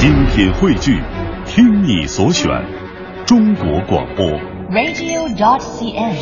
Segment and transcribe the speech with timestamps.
[0.00, 0.98] 精品汇聚，
[1.44, 2.48] 听你所选，
[3.26, 4.24] 中国广播。
[4.70, 6.16] radio.cn。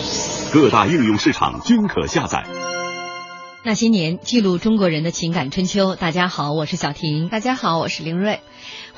[0.53, 2.45] 各大应用市场均可下载。
[3.63, 5.95] 那些年，记录中国人的情感春秋。
[5.95, 7.29] 大家好，我是小婷。
[7.29, 8.41] 大家好，我是林瑞。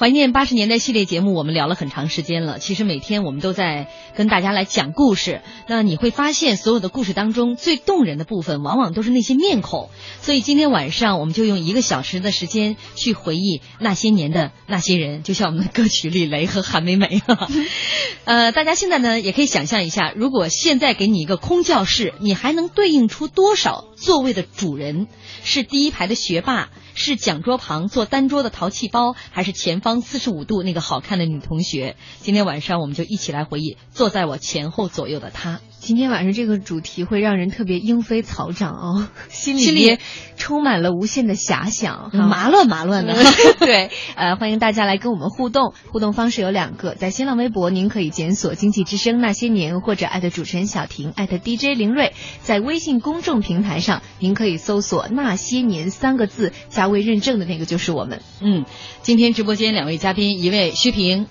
[0.01, 2.59] 怀念八十年代系列节目，我们聊了很长时间了。
[2.59, 3.87] 其实每天我们都在
[4.17, 5.43] 跟大家来讲故事。
[5.69, 9.91] 那你会发现，所有的故事当中最动人的部分，往往都是那些面孔。
[10.23, 17.21] 所以今天晚上，我们就用一个小时的时间去回忆那些年的那些人，就像我们的歌曲李雷和韩梅梅。
[18.25, 25.09] 呃，大家现在呢也可以想象一下，如果现在给你一个空教室，你还能对应出多少座位的主人？
[25.45, 31.97] 是第一排的学霸，是讲桌旁做单桌的淘气包，还是前方四十五度那个好看的女同学？
[32.21, 35.61] 今天晚上我们就一起来回忆坐在我前后左右的她。
[35.81, 39.99] 今天晚上这个主题会让人特别莺飞草长哦，心 心里里面
[40.37, 43.15] 充满了无限的遐想，哈 麻乱麻乱的。
[43.59, 58.21] 对，呃，欢迎大家来跟我们互动，互动方式有两个，在新浪微博您可以检索“经济之声那些年”或者艾特主持人小婷，艾特 DJ 林睿，在微信公众平台上您可以搜索“那些年”三个字，加微认证的那个就是我们。
[58.43, 58.67] 嗯，
[59.01, 61.27] 今天直播间两位嘉宾，一位薛平，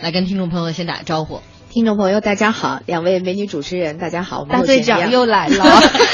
[0.00, 1.40] 来跟听众朋友们先打个招呼。
[1.72, 2.80] 听众朋友，大家好！
[2.84, 4.40] 两位美女主持人，大家好！
[4.40, 5.64] 我们大队长又来了，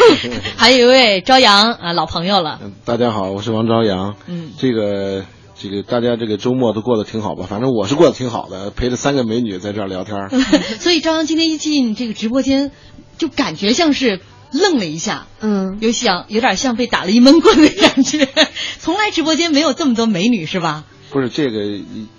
[0.56, 2.60] 还有一位朝阳啊，老朋友了。
[2.62, 4.14] 嗯大家好，我是王朝阳。
[4.28, 5.24] 嗯，这个
[5.56, 7.46] 这个大家这个周末都过得挺好吧？
[7.50, 10.30] 反正我是过得挺好的，陪着三个美女在这儿聊天。
[10.78, 12.70] 所以朝阳今天一进这个直播间，
[13.18, 14.20] 就感觉像是
[14.52, 15.26] 愣了一下。
[15.40, 18.28] 嗯，有想有点像被打了一闷棍的感觉，
[18.78, 20.84] 从来直播间没有这么多美女是吧？
[21.10, 21.60] 不是这个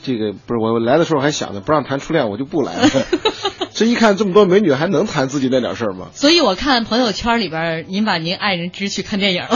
[0.04, 2.90] 这个不是我我来的时候还想着不让谈初恋，我就不来了。
[3.72, 6.10] 这一看这么多美女，还能谈自己那点事儿吗？
[6.14, 9.50] 所以我看朋友圈里边，您把您爱人支去看电影了。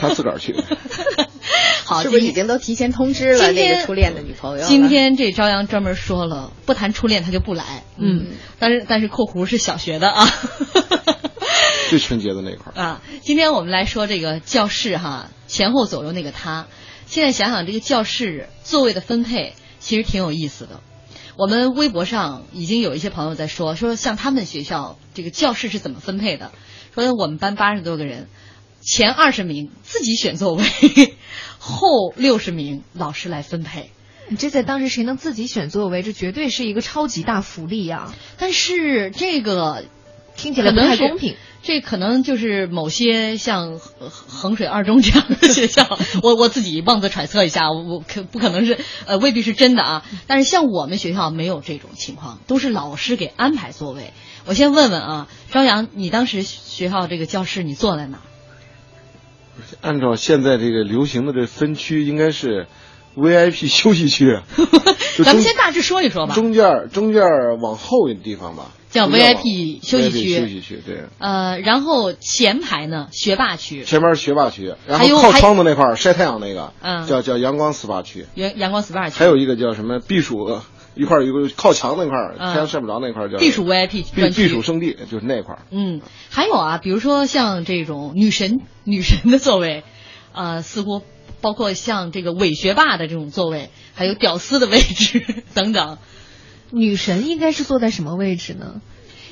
[0.00, 0.54] 他自个儿去。
[1.84, 4.64] 好，是不是已经都提前通知了今天那个初恋的女朋友？
[4.64, 7.84] 今天这朝阳专门说了，不谈初恋他就不来。
[7.98, 10.26] 嗯，但是但是括弧是小学的啊。
[11.90, 12.80] 最纯洁的那块儿。
[12.80, 16.66] 啊，今天我们来说这个教室哈，前后左右那个他。
[17.10, 20.80] 现在想想这个教室座位的分配，其实挺有意思的。
[21.36, 26.52] 我们微博上已经有一些朋友在说，说像他们学校这个教室是怎么分配的？
[26.94, 28.28] 说我们班八十多个人，
[28.80, 30.64] 前二十名自己选座位，
[31.58, 33.90] 后六十名老师来分配。
[34.28, 38.14] 你这在当时谁能自己选座位，这绝对是一个超级大福利啊！
[38.38, 39.84] 但是这个
[40.36, 41.34] 听起来不太公平。
[41.62, 50.04] 这可能就是某些像衡衡水二中这样的学校， 我我自己妄自揣测一下，我我可不可能是呃未必是真的啊。
[50.26, 54.12] 但是像我们学校没有这种情况，都是老师给安排座位。
[54.46, 58.24] 我先问问啊，朝阳，你当时学校这个教室你坐在哪儿？
[59.82, 62.66] 按照现在这个流行的这分区，应该是
[63.14, 64.40] VIP 休息区。
[65.22, 66.34] 咱们先大致说一说吧。
[66.34, 70.38] 中间儿中间儿往后的地方吧，叫 VIP 休息区。
[70.38, 71.04] 休息区对。
[71.18, 77.06] 呃，然后前排呢，学霸区，前面是学霸区，然后靠窗的那块儿晒太阳那个，嗯。
[77.06, 80.60] 叫叫阳光 SPA 区，阳阳光 SPA 区，还有一个叫什么避暑
[80.96, 82.52] 一块儿有个靠墙那块儿，嗯。
[82.52, 84.28] 太阳晒不着那块儿叫避暑 VIP 区。
[84.30, 85.62] 避暑圣地，就是那块儿。
[85.70, 89.84] 嗯，还有啊，比如说像这种女神女神的座位，
[90.32, 91.02] 呃，似乎
[91.40, 95.24] 包括像这个伪学霸的这种座位，还有屌丝的位置
[95.54, 95.98] 等等。
[96.70, 98.80] 女神应该是坐在什么位置呢？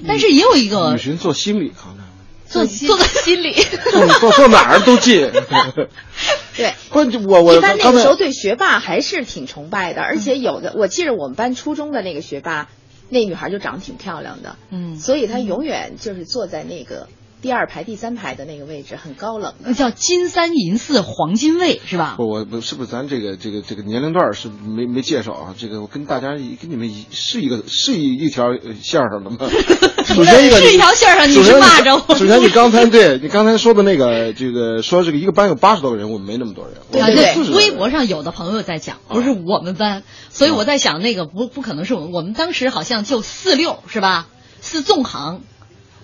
[0.07, 2.07] 但是也有一个女神坐心里，好像
[2.47, 3.53] 坐心坐在心里。
[3.53, 5.31] 坐坐坐哪儿都近。
[6.57, 12.69] 对，不，我我一般那个时候对学霸还是挺崇拜的，而且有的，我记得我们班初中的那个学霸，
[13.09, 17.09] 那女孩就长得挺漂亮的，嗯，所以她永远就是坐在那个
[17.41, 19.73] 第二排、第三排的那个位置，很高冷那。
[19.73, 22.15] 叫金三银四黄金位是吧？
[22.17, 29.37] 不，我不是不是咱这个这个这个年龄段是没没介绍啊，这个我跟大家一跟你们一是一个是一一条呃线儿上的吗？
[30.05, 32.15] 首先一个是一条线儿上，你是骂着我。
[32.15, 44.27] 首先你刚才对你刚才说的那个这个说这个一个班有八十多个人，我们没那么多人，啊，对对，40个人微博上有的朋友在讲，不是我们班，所以我在想，那个不不可能是我们，我们当时好像就四六是吧？
[44.61, 45.43] 四纵行，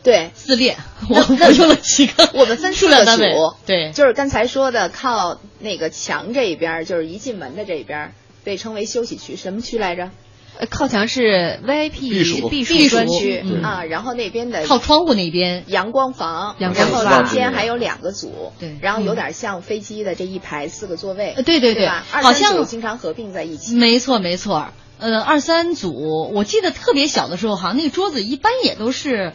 [0.04, 0.76] 对，四列，
[1.08, 8.12] 我我用了几个，我们分四个数量单位组，对，就是刚才说的靠那个墙这一边儿，就是一进门的这一边儿，
[8.44, 10.10] 被称为休息区，什么区来着？
[10.56, 21.86] 呃靠墙是 VIP 避暑避避暑专区，嗯啊，然后那边的靠窗户那边，阳光房，阳然后光房中间还有两个组，对然后有点像飞机的这一排四个座位，呃对对对？
[21.86, 23.74] 二好三组像经常合并在一起。
[23.74, 24.68] 没错没错，
[25.00, 29.32] 呃，二三组，我记得特别小的时候，好像那个桌子一般也都是，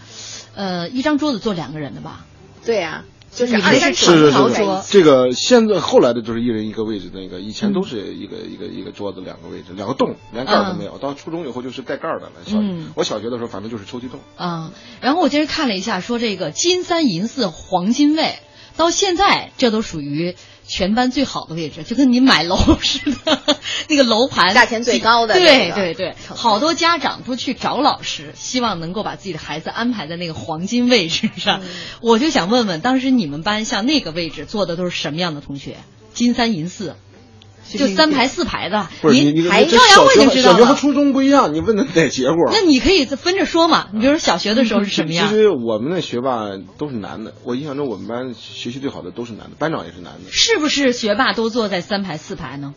[0.60, 2.26] 呃，一张桌子坐两个人的吧？
[2.66, 4.92] 对呀、就是二三是是是床在一起。
[4.92, 10.98] 这个现在后来的就是一人一个位置，那个以前都是一个、一个一个桌子两个位置，两个洞，连盖儿都没有。
[10.98, 12.32] 到初中以后就是带盖儿的了。
[12.46, 14.20] 小、嗯我小学的时候反正就是抽屉洞。
[14.36, 18.36] 啊，然后我今儿看了一下，说这个金三银四黄金位，
[18.76, 20.36] 到现在这都属于
[20.70, 31.62] 全班最好的位置，就跟你买楼 似的，那个楼盘价钱最高的对那个对对，好多家长都去找老师，希望能够把自己的孩子安排在那个黄金位置上。
[31.64, 31.68] 嗯
[32.02, 35.78] 我就想问问，当时你们班像那个位置坐的都是什么样的同学？
[36.14, 36.96] 金三银四，
[37.78, 40.58] 就三排四排的，不是你您你这还赵阳小学我已经知道了。
[40.58, 42.50] 小学和初中不一样，你问的哪结果？
[42.52, 45.36] 那你可以分着说嘛，你比如说小学的时候是什么样其？
[45.36, 50.32] 实我们那学霸都是男的，我印象中我们班学习最好的都是男的，班长也是男的。
[50.32, 52.74] 是不是学霸都坐在三排四排呢？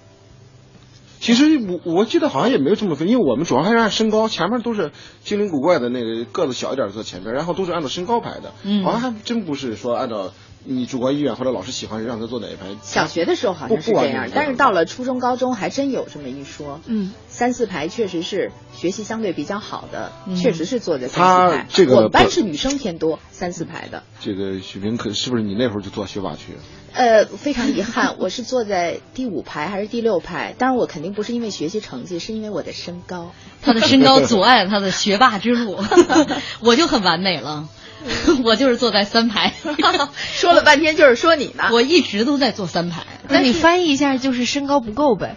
[1.20, 4.90] 其实我我记得好像也没有这么分，因为我们主要还是按身高，前面都是
[5.22, 8.52] 精灵古怪的那个个子小一点的坐前边，然后都是按照身高排的。
[8.64, 10.32] 嗯好像还真不是说按照
[10.64, 12.66] 你主观意愿或者老师喜欢让他坐哪一排。
[12.82, 16.80] 小学的时候好像是这样但是到了初中、高中还真有这么一说。
[16.86, 21.66] 嗯，三四排确实是学习相对比较好的，嗯确实是坐在三四他排。
[21.68, 24.02] 这个我们班是女生偏多，三四排的。
[24.20, 26.54] 这个许平可是不是你那会儿就坐学霸区？
[26.94, 30.54] 呃，非常遗憾， 我是坐在第五排还是第六排？
[30.58, 33.32] 当然，我肯定不是因为学习成绩，是因为我的身高。
[33.62, 35.78] 他的身高阻碍了他的学霸之路，
[36.60, 37.68] 我就很完美了，
[38.44, 39.54] 我就是坐在三排，
[40.34, 41.68] 说了半天就是说你呢。
[41.72, 43.04] 我一直都在坐三排。
[43.28, 45.36] 那你翻译一下，就是身高不够呗。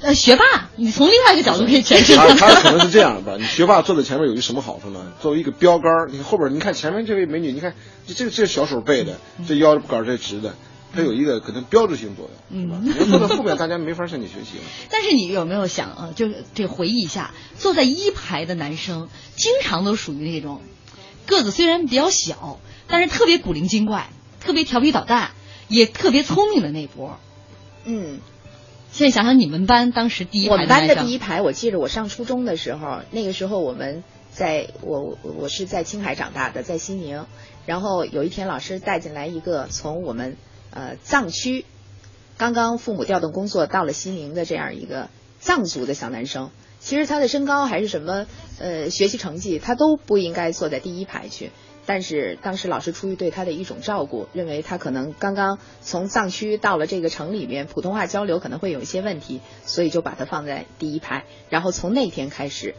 [0.00, 2.28] 呃，学霸，你从另外一个角度可以诠释他。
[2.34, 5.12] 他可能是这样吧，你学霸坐在前面有一个什么好处呢？
[5.20, 7.74] 作为一个标杆儿，你后边你看前面这位美女，你看
[8.06, 9.18] 这这这小手背的，
[9.48, 10.54] 这腰杆这直的，
[10.94, 12.80] 它有一个可能标志性作用，是吧？
[12.82, 14.64] 你坐在后面，大家没法向你学习了。
[14.90, 20.60] 但是你有没有想啊，就这回忆一下，坐在一排的男生，经常都属于那种
[21.28, 22.58] 个子虽然比较小，
[22.88, 24.08] 但是特别古灵精怪、
[24.40, 25.32] 特别调皮捣蛋，
[25.68, 27.18] 也特别聪明的那波。
[27.84, 28.20] 嗯，
[28.90, 34.02] 现在想想你们班当时第一排我们班的第一排，我记着我上初中的时候，那个时候我们
[34.32, 37.26] 在我我我是在青海长大的，在西宁。
[37.66, 40.38] 然后有一天，老师带进来一个从我们
[40.70, 41.66] 呃藏区
[42.38, 46.50] 刚刚父母调动工作到了西宁的这样一个藏族的小男生。
[46.80, 48.26] 其实他的身高还是什么
[48.58, 51.50] 呃学习成绩，他都不应该坐在第一排去。
[51.86, 61.24] 但是当时老师出于对他的一种照顾，认为他可能刚刚从藏区到了这个城里面，普通话交流可能会有一些问题，所以就把他放在第一排。
[61.48, 62.74] 然后从那天开始，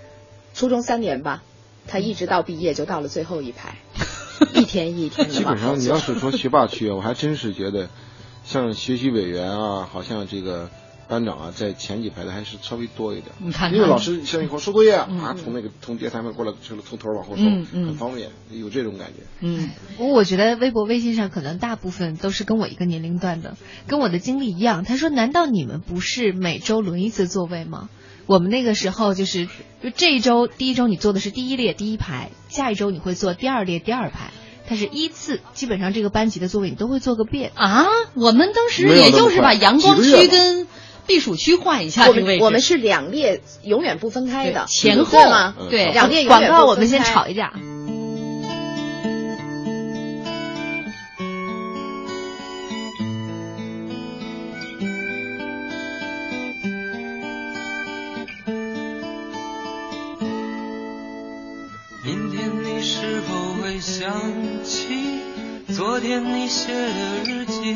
[0.53, 1.41] 初中三年吧，
[1.87, 3.79] 他一直到毕业就到了最后一排，
[4.53, 5.97] 一天一天的基本上你要。
[5.97, 7.89] 是说学霸区啊，我还真是觉得，
[8.43, 10.69] 像学习委员啊，好像这个
[11.09, 13.35] 班长啊，在前几排的还是稍微多一点。
[13.39, 19.23] 你看看因为老师像一会儿收作业啊，嗯啊从那个从第三排过来，就是从头往后收，嗯嗯很方便，有这种感觉。
[19.41, 23.57] 嗯，不过我觉得微博、微信上可能大部分都是跟我一个年龄段的，
[23.87, 24.83] 跟我的经历一样。
[24.83, 27.89] 他说：“难道你们不是每周轮一次座位吗？”
[28.27, 29.47] 我们那个时候就是，
[29.81, 34.29] 就这一周第一周你坐的是第一列第一排，下一周你会坐第二列第二排。
[34.67, 37.51] 它是依次，基本上这个班级的座位你都会坐个遍。
[37.55, 40.67] 啊，我们当时也就是把阳光区跟
[41.09, 42.39] 避暑区换一下我这个位置。
[42.39, 45.55] 们我们是两列永远不分开的，前后对吗？
[45.59, 47.51] 嗯对两列永广远不分告我们先开吵一架。
[62.05, 64.13] 明天你是否会想
[64.63, 65.23] 起
[65.75, 67.75] 昨天你写的日记？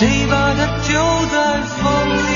[0.00, 0.96] 谁把它丢
[1.30, 2.32] 在风里？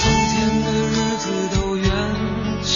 [0.00, 0.32] 从前
[0.64, 1.84] 的日子都远
[2.64, 2.72] 去，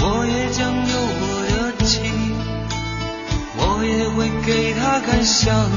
[0.00, 1.52] 我也将有我的
[1.84, 1.92] 妻，
[3.58, 5.68] 我也会给她看相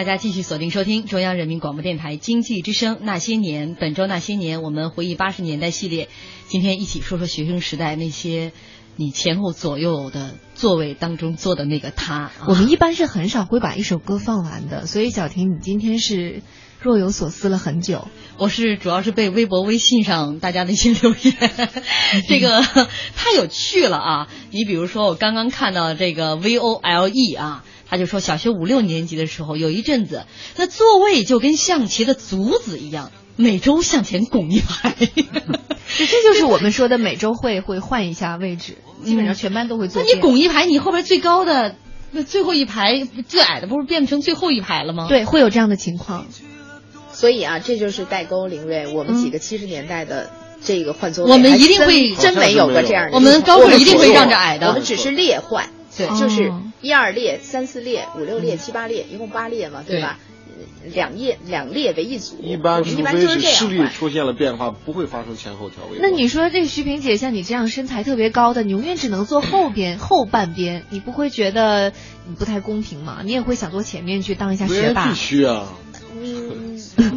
[0.00, 3.76] 大家继续锁定收听中央人民广播电台经济之声《那些年》。
[3.78, 6.08] 本周《那些年》，我们回忆八十年代系列，
[6.48, 8.52] 今天一起说说学生时代那些
[8.96, 12.14] 你前后左右的座位当中坐的那个他。
[12.14, 16.40] 啊我们一般是很少会把一首歌放完的，所以小婷，你今天是
[16.80, 18.08] 若有所思了很久。
[18.38, 21.36] 我是主要是被微博、微信上大家的一些留言，
[22.26, 22.62] 这个
[23.14, 24.28] 太有趣了啊！
[24.50, 30.24] 你比如说，我刚刚看到这个 V O L E 啊，他就说小学五六年级的时候，有一阵子
[30.56, 34.94] 那座位就跟象棋的卒子一样，每周向前拱一排。
[35.98, 40.14] 这这就是我们说的每周会会换一下位置，基本上全班都会做那。
[40.14, 41.74] 你拱一排，你后边最高的
[42.12, 45.08] 那最后一排最矮的不是变成最后一排了吗？
[45.08, 46.26] 对，会有这样的情况。
[47.12, 50.30] 所以啊，这就是代沟，林睿，我们几个七十年代的
[50.64, 53.16] 这个换座位，我们一定会真真没有过这样的。
[53.16, 60.18] 我们高会一定会让着矮的我们只是列换，对就是哦一二列、三四列、五六列、七八列，一共八列嘛，对吧？
[60.92, 63.86] 两列两列为一组，一般就是这样视力。
[63.88, 65.98] 出现了变化，不会发生前后调位。
[66.00, 71.92] 那你说这个徐萍姐像你这样身材特别高的，你永远只能坐后边后半边，你不会觉得
[72.26, 73.20] 你不太公平吗？
[73.24, 75.14] 你也会想坐前面去当一下学霸必。
[75.14, 75.68] 须啊！
[76.12, 77.10] 嗯，那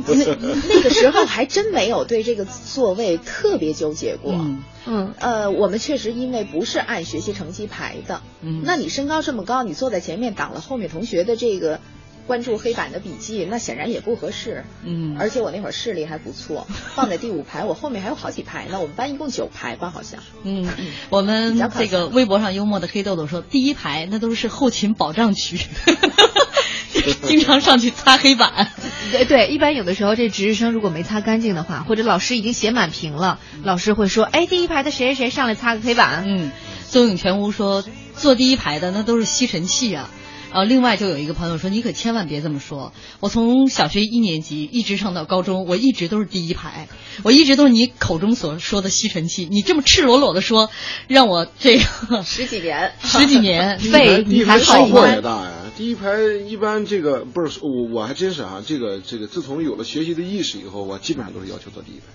[0.70, 4.34] 那个时候还真没有对这个座位特别纠结过。
[4.34, 4.64] 嗯。
[4.86, 8.62] 嗯，呃，我们确实因为不是按学习成绩排的，嗯。
[8.66, 11.80] 那你身高这么高，你坐在前面挡了后面同学的这个
[12.28, 14.64] 关注黑板的笔记，那显然也不合适。
[14.84, 18.80] 嗯而且我那会儿视力还不错， 放在第五排，我后面还有好几排呢。
[18.80, 20.20] 我们班一共九排吧，好像。
[20.44, 20.68] 嗯，
[21.10, 25.58] 我们这个微博上幽默的黑豆豆说，第一排那都是后勤保障区，
[27.24, 28.70] 经常上去擦黑板。
[29.12, 36.24] 对对，一般有的时候这值日生如果没擦干净的话，或者老师已经写满屏了，老师会说，哎，第一排的谁谁谁上来擦个黑板。
[36.26, 36.52] 嗯，
[36.90, 37.84] 邹永全屋说，
[38.16, 40.10] 坐第一排的那都是吸尘器啊。
[40.54, 42.94] 呃，另外就有一个朋友说，你可千万别这么说。
[43.20, 46.88] 我从小学一年级一直上到高中，我一直都是第一排，
[47.24, 49.48] 我一直都是你口中所说的吸尘器。
[49.50, 50.70] 你这么赤裸裸的说，
[51.08, 51.84] 让我这个
[52.24, 55.52] 十几年，十几年第一排肺第一排还好收获吗也大呀。
[55.76, 62.06] 第一排一般这个不是我我还真是啊，这个这个自从有了学习的意识以后，我基本上都是要求坐第一排。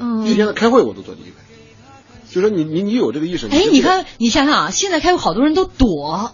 [0.00, 1.36] 嗯就现在开会我都坐第一排。
[2.28, 6.32] 就说你你你有这个意识，哎，你看，你想想啊，现在开会好多人都躲，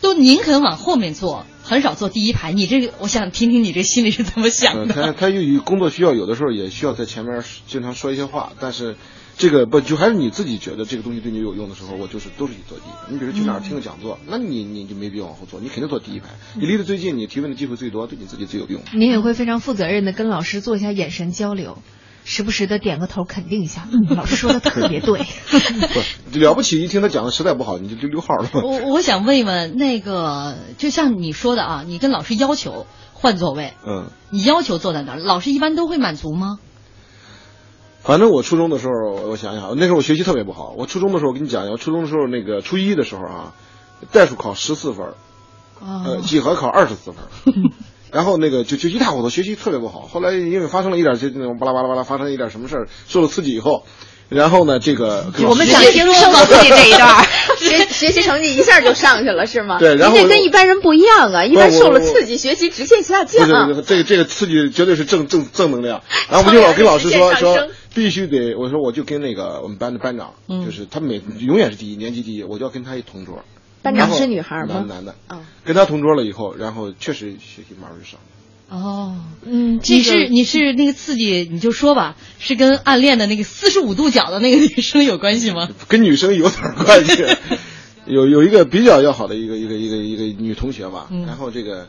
[0.00, 2.52] 都宁肯往后面坐，很少坐第一排。
[2.52, 4.94] 你这个，我想听听你这心里是怎么想呃，的。
[4.94, 8.96] 他他由于工作需要，有的时候也需要在前面经常说一些话，但是
[9.38, 13.10] 这个不就还是你自己觉得这个东西对你有用的时候，我就是都是以坐第一排。
[13.10, 16.26] 你比如去哪儿听个讲座，那你你就没必要往后坐，你肯定坐第一排。
[16.54, 18.80] 你离得最近，你提问的机会最多，对你自己最有用。
[18.94, 21.82] 你也会非常负责任的跟老师做一下眼神交流，
[22.28, 25.20] 时不时的点个头肯定一下，嗯，老师说的特别对。
[26.32, 28.50] 不了不起，一听他讲的实在不好，你就溜溜号了。
[28.52, 36.58] 我我想问一问，那个就像你说的啊，你跟老师要求换座位，嗯，你要求坐在哪儿，老师一般都会满足吗？
[38.02, 40.74] 反正我初中的时候，我想想，那时候我学习特别不好。
[40.76, 43.54] 我初中的时候，我跟你讲一下，我初中的时候那个初一的时候啊，
[44.10, 45.14] 代数考十四分，
[46.22, 47.24] 几何考二十四分，
[48.16, 50.08] 然后那个就就一塌糊涂，学习特别不好。
[50.10, 53.84] 后来因为发生了一点就那种巴拉巴拉巴拉发生了一点什么事儿，受了刺激以后，
[54.30, 57.26] 然后呢，这个我们想听生活自己这一段，
[57.60, 59.78] 学学习成绩一下就上去了，是吗？
[59.78, 63.68] 对，然后跟一般人不一样啊，一般受了刺激，学习直线下降。
[63.68, 66.00] 不是，这个这个刺激绝对是正正正能量。
[66.30, 70.32] 然后我就老跟老师说说，必须得，我说我就跟那个我们班的班长，
[70.64, 73.44] 就是他每永远是第一，年级第一，我就要跟他一同桌。
[73.92, 74.84] 班长是女孩吗？
[74.86, 75.14] 男男的。
[75.28, 78.18] 啊，跟他同桌了以后，然后确实学习慢慢就上。
[78.68, 79.14] 哦，
[79.44, 85.68] 嗯，你是你是那个刺激，你就说吧，是跟暗恋的那个四十五度角的那个女生有关系吗？
[85.86, 87.24] 跟女生有点关系，
[88.06, 91.86] 有有一个比较要好的一个一个一个一个女同学吧，然后这个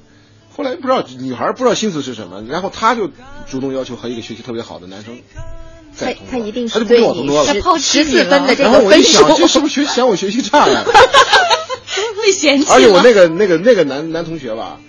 [0.56, 3.10] 后来不知道女孩不知道心思是什么，然后她就
[3.50, 5.18] 主动要求和一个学习特别好的男生，
[6.00, 10.84] 他他一定是对你十四分的这个分数，这是不是学嫌我学习差呀？
[12.26, 14.80] 被嫌弃而且我那个那个那个男男同学吧。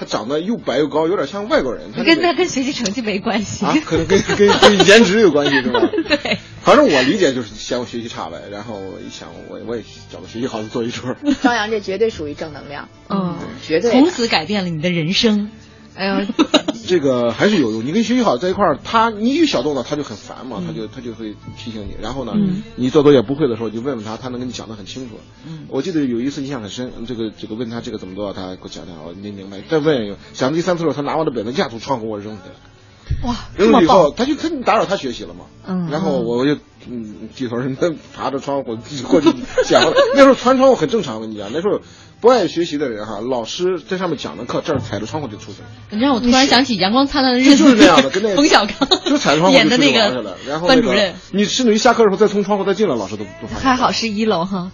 [0.00, 1.90] 他长得又白又高，有点像外国人。
[1.92, 5.80] 他跟他跟学习成绩没关系啊，可能跟跟跟 颜值有关系是吧？
[6.06, 6.38] 对。
[6.62, 11.16] 反正我理解就是嫌我学习差呗，然后我一想，我我也找个学习好的坐一桌。
[11.42, 13.90] 张扬这绝对属于正能量，嗯，绝对。
[13.90, 15.50] 从此改变了你的人生。
[15.98, 16.24] 哎呀，
[16.86, 17.84] 这个还是有用。
[17.84, 21.96] 你跟学习好在一块儿，他你一小动作他就很烦嘛，他就他就会提醒你。
[22.00, 22.34] 然后呢，
[22.76, 25.16] 你做作业不会的时候，就问问他，他能跟你讲的很清楚。
[25.44, 29.60] 嗯，我记得有一次印象很深，这个这个问他这个怎么做，他给我讲讲，我没明白。
[29.68, 33.28] 再问一个讲第三次的时候，他拿我的本子压住窗户我扔下来。
[33.28, 35.46] 哇，扔了以后，他就他打扰他学习了嘛。
[35.66, 36.56] 嗯，然后我就
[36.90, 37.76] 嗯低头人
[38.14, 38.76] 爬着窗户
[39.06, 39.28] 过去
[39.64, 39.92] 讲了。
[40.14, 41.80] 那时候穿窗户很正常，我跟你讲，那时候。
[42.20, 45.68] 不爱学习的人哈，老师在上面讲的课，这儿踩着窗户就出去了。
[45.90, 53.60] 你让我突然想起《阳光灿烂的日子》，就是这样的，跟那冯小刚就踩着窗户 演的那个然后班主任，你甚至于下课的时候再从窗户再进来，老师都都发现。
[53.60, 54.72] 还好是一楼哈，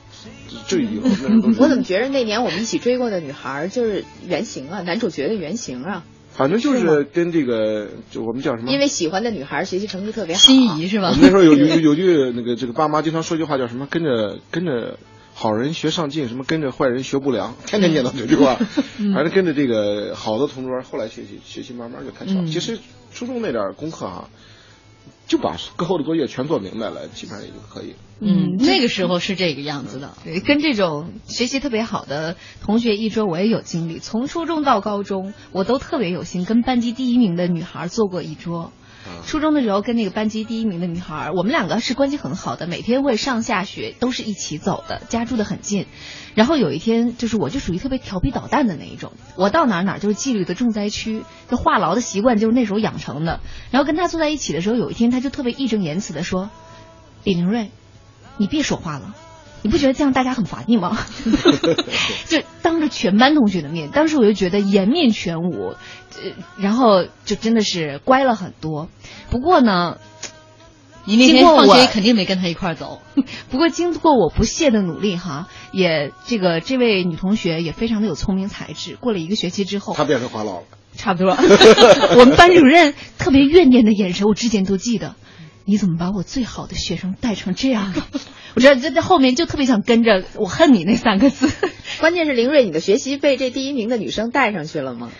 [0.66, 1.02] 就一楼。
[1.60, 6.02] 我怎么觉得那年我们一起追过的女孩就是原型啊，男主角的原型啊？
[6.36, 8.70] 反正就是跟这个，就我们叫什么？
[8.70, 11.08] 因为喜欢的女孩学习成绩特别好，心仪是吧？
[11.08, 13.86] 我们那时候有有 有句那个这个爸妈经常说句话叫什么？
[13.90, 14.98] 跟着跟着。
[15.36, 18.54] 好人学上进，什么跟着坏人学不良， 天天念叨这句话。
[18.54, 22.48] 反正跟着这个好的同桌，后来学习学习慢慢就开窍。
[22.48, 22.78] 其实
[23.12, 24.30] 初中那点功课啊，
[25.26, 27.96] 就把课后的作业全做明白了，基本上也就可以。
[28.20, 30.14] 嗯，那个时候是这个样子的。
[30.24, 33.98] 对，跟这种学习特别好的同学一桌，我也有经历。
[33.98, 38.72] 从初中到高中，我都特别有幸跟班级第一名的女孩坐过一桌。
[39.26, 45.84] 初中的时候跟那个班级第一名的女孩，我们两个是关系很好的，每天会上下学都是一起走的，家住的很近。
[46.34, 53.40] 然后有一天，就是我就属于特别调皮捣蛋的那一种，我到哪哪就是纪律的重灾区，就话痨的习惯就是那时候养成的。
[53.70, 56.48] 然后跟他坐在一起的时候，有一天他就特别义正言辞的说
[57.24, 57.70] ：“李玲瑞，
[58.36, 59.14] 你别说话了。”
[59.64, 61.06] 你不觉得这样大家很烦你吗？
[62.28, 68.90] 就当着全班同学的面，当时我就觉得颜面全无，呃，然后就真的是乖了很多。
[69.30, 69.96] 不过呢，
[71.06, 73.00] 你那天放学肯定没跟他一块走。
[73.48, 78.96] 不过经过我不懈的努力哈，也这个这位女同学也非常的有聪明才智。
[78.96, 80.62] 过了一个学期之后，她变成话痨了，
[80.94, 81.30] 差不多。
[82.20, 85.14] 我们班主任特别怨念的眼神，我之前都记得。
[85.64, 88.06] 你怎么把我最好的学生带成这样了？
[88.54, 91.50] 我觉得这这后面就特别想跟着“我恨你”那三个字。
[92.00, 95.10] 关键是林睿，你的学习被这第一名的女生带上去了吗？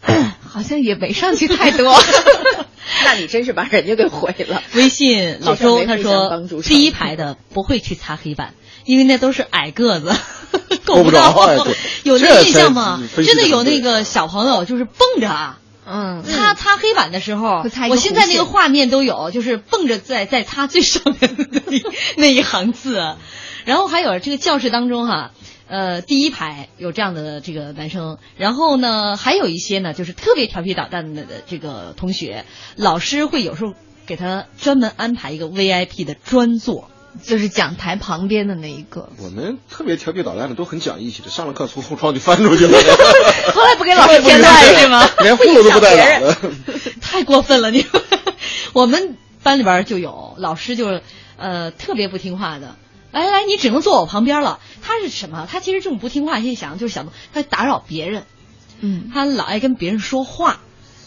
[0.46, 1.94] 好像也没上去太多。
[3.04, 4.62] 那你真是把人家给毁了。
[4.74, 10.14] 微信老周他说，第一排的不会去擦黑板，因为那都是矮个子，
[10.84, 11.66] 够不着。
[12.04, 13.02] 有那印象吗？
[13.16, 15.58] 真的有那个小朋友就是蹦着啊。
[15.90, 21.82] 嗯，擦擦黑板的时候，我现在那个画面都有，就是蹦着在在擦最上面的那
[22.16, 23.16] 那一行字，
[23.64, 25.30] 然后还有这个教室当中哈，
[25.66, 32.44] 呃，第一排有这样的这个男生，然后呢，还有一些呢，就是特别调皮捣蛋的这个同学，
[32.76, 33.72] 老师会有时候
[34.06, 36.90] 给他专门安排一个 VIP 的专座。
[37.24, 42.78] 就是讲台旁边的那一个，我们特别调皮捣蛋的都很讲义气的，上了课从后窗就翻出去了，
[43.52, 45.08] 从来不给老师添乱是吗？
[45.20, 46.36] 连父母都不带打的，
[47.00, 48.02] 太过分了你们！
[48.72, 51.02] 我们班里边就有老师就是
[51.36, 52.76] 呃特别不听话的，
[53.10, 54.60] 来来，你只能坐我旁边了。
[54.82, 55.46] 他是什么？
[55.50, 58.24] 他其实这种不听话，心想就是想他打扰别人，
[58.80, 60.60] 嗯，他老爱跟别人说话。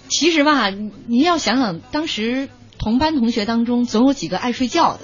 [0.10, 0.70] 其实吧，
[1.08, 5.00] 你要想想，当时同班同学当中总有几个爱睡觉的。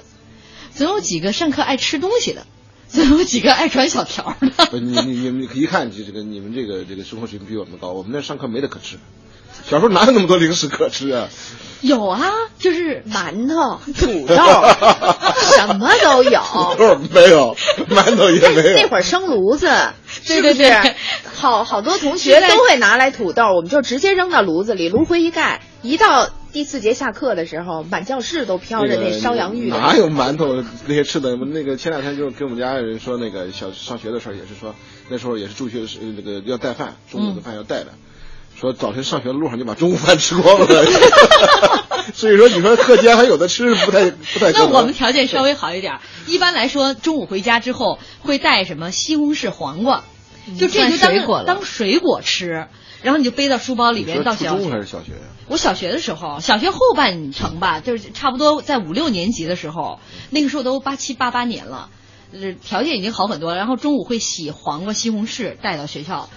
[0.74, 2.46] 总有几个上课爱吃东西的，
[2.88, 4.78] 总有几个爱传小条的。
[4.78, 8.96] 你你你们一看就这个你们这个这个生活水平比我们高，我们那上课没得可吃，
[9.68, 11.28] 小时候哪有那么多零食可吃啊？
[11.80, 14.34] 有啊，就是馒头、 土豆，
[15.56, 16.40] 什么都有。
[16.42, 17.56] 土豆没有，
[17.88, 18.76] 馒头也没有。
[18.76, 19.70] 那会儿生炉子，
[20.08, 20.72] 是不是？
[21.36, 29.78] 好好多同学都会拿来土豆，我们就直接扔到炉子里，炉灰一盖，一到第四节下课的时候，满教室都飘着那烧洋芋的。
[29.78, 31.36] 哪有馒头那些吃的？
[31.36, 34.74] 那个前两天就跟我们家人说，那个小上学的时候也是说，
[35.08, 37.88] 那时候也是住学是那个要带饭，中午的饭要带的。
[38.56, 40.66] 说早晨上学的路上就把中午饭吃光了，
[42.12, 44.50] 所以说你说课间还有的吃不太不太。
[44.50, 50.02] 那我们条件稍微好一点，一般来说中午回家之后会带什么西红柿、黄瓜，
[50.58, 52.66] 就这就当当水果吃，
[53.02, 54.56] 然后你就背到书包里边到小学。
[54.56, 55.18] 初中还是小学呀？
[55.48, 59.98] 我小学的时候，小学后半程吧，就是差不多在五六年级的时候，
[60.30, 61.90] 那个时候都八七八八年了，
[62.62, 63.56] 条件已经好很多了。
[63.56, 66.28] 然后中午会洗黄瓜、西红柿带到学校。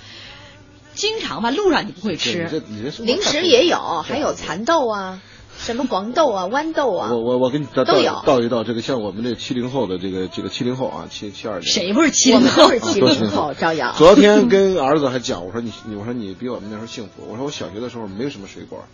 [0.94, 2.62] 经常吧，路上你不会吃，
[3.00, 5.22] 零食也有，还有蚕豆啊，
[5.58, 7.12] 什么黄豆啊、豌豆啊。
[7.12, 11.64] 我我我给你都有道一倒，这个像我们这七零后的这个这个七零后啊，七七二年。
[11.64, 12.70] 谁不是七零后？
[12.70, 13.94] 是七零后，朝阳。
[13.96, 17.24] 昨天跟儿子还讲，我说你你我说你比我们那时候幸福。
[17.30, 18.86] 我说我小学的时候没有什么水果，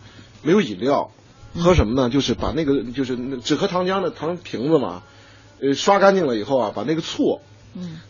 [0.43, 1.11] 没有饮料，
[1.57, 2.09] 喝什么呢？
[2.09, 5.03] 就是把那个就是只喝糖浆的糖瓶子嘛，
[5.61, 7.39] 呃，刷干净了以后啊，把那个醋。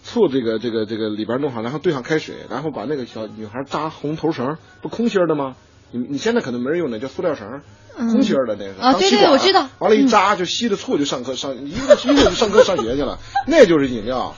[0.01, 5.57] 醋这个这个这个里边弄好，然后兑上开水，然后把那个小女孩扎红头绳，不空心的吗？
[5.91, 7.61] 你你现在可能没人用那叫塑料绳，
[7.95, 9.67] 空心的那个啊，对对，我知道。
[9.79, 14.35] 完了，一扎就吸着醋就上课上，一个一个就上课上学去了，那就是饮料。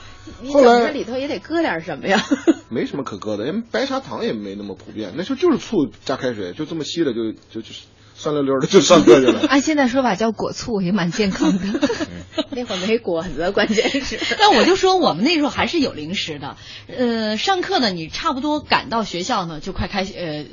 [0.48, 2.24] 后来里头也得搁点什么呀？
[2.68, 7.82] 没什么可搁的，因为白砂糖也没那么普遍，那时候就是醋加开水，就这么吸了就就就是。
[8.20, 9.40] 酸溜溜的就上课去了。
[9.48, 11.88] 按现在说法叫果醋，也蛮健康的。
[12.50, 14.20] 那会儿没果子，关键是。
[14.38, 16.56] 但我就说，我们那时候还是有零食的。
[16.86, 20.44] 呃，上课呢，你差不多赶到学校呢，就快开呃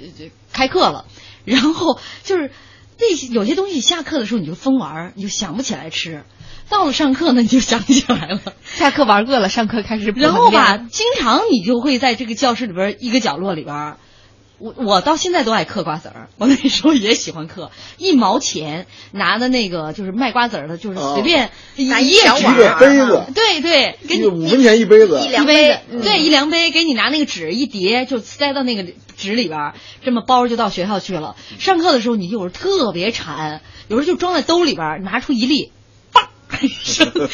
[0.54, 1.06] 开课了。
[1.44, 2.52] 然后就是
[3.00, 6.24] 那些有些东西，下课的时候你就疯玩，你就想不起来吃。
[6.70, 8.42] 到了上课呢，你就想起来了。
[8.64, 10.14] 下课玩饿了，上课开始。
[10.16, 13.98] 然后吧，经常你就会在这个教室里边一个角落里边。
[14.60, 31.36] 我我到现在都爱嗑瓜子儿，我那时候也喜欢嗑，一毛钱拿的那个就是卖瓜子儿的，就是随便一小碗杯子，对对，给你五分钱一杯子，一杯，对一量杯，给你拿那个纸一叠，就塞到那个纸里边，这么包着就到学校去了。
[31.60, 35.72] 上课的时候你有时候特别馋，有时候就装在兜里边，拿出一粒，
[36.12, 36.30] 叭，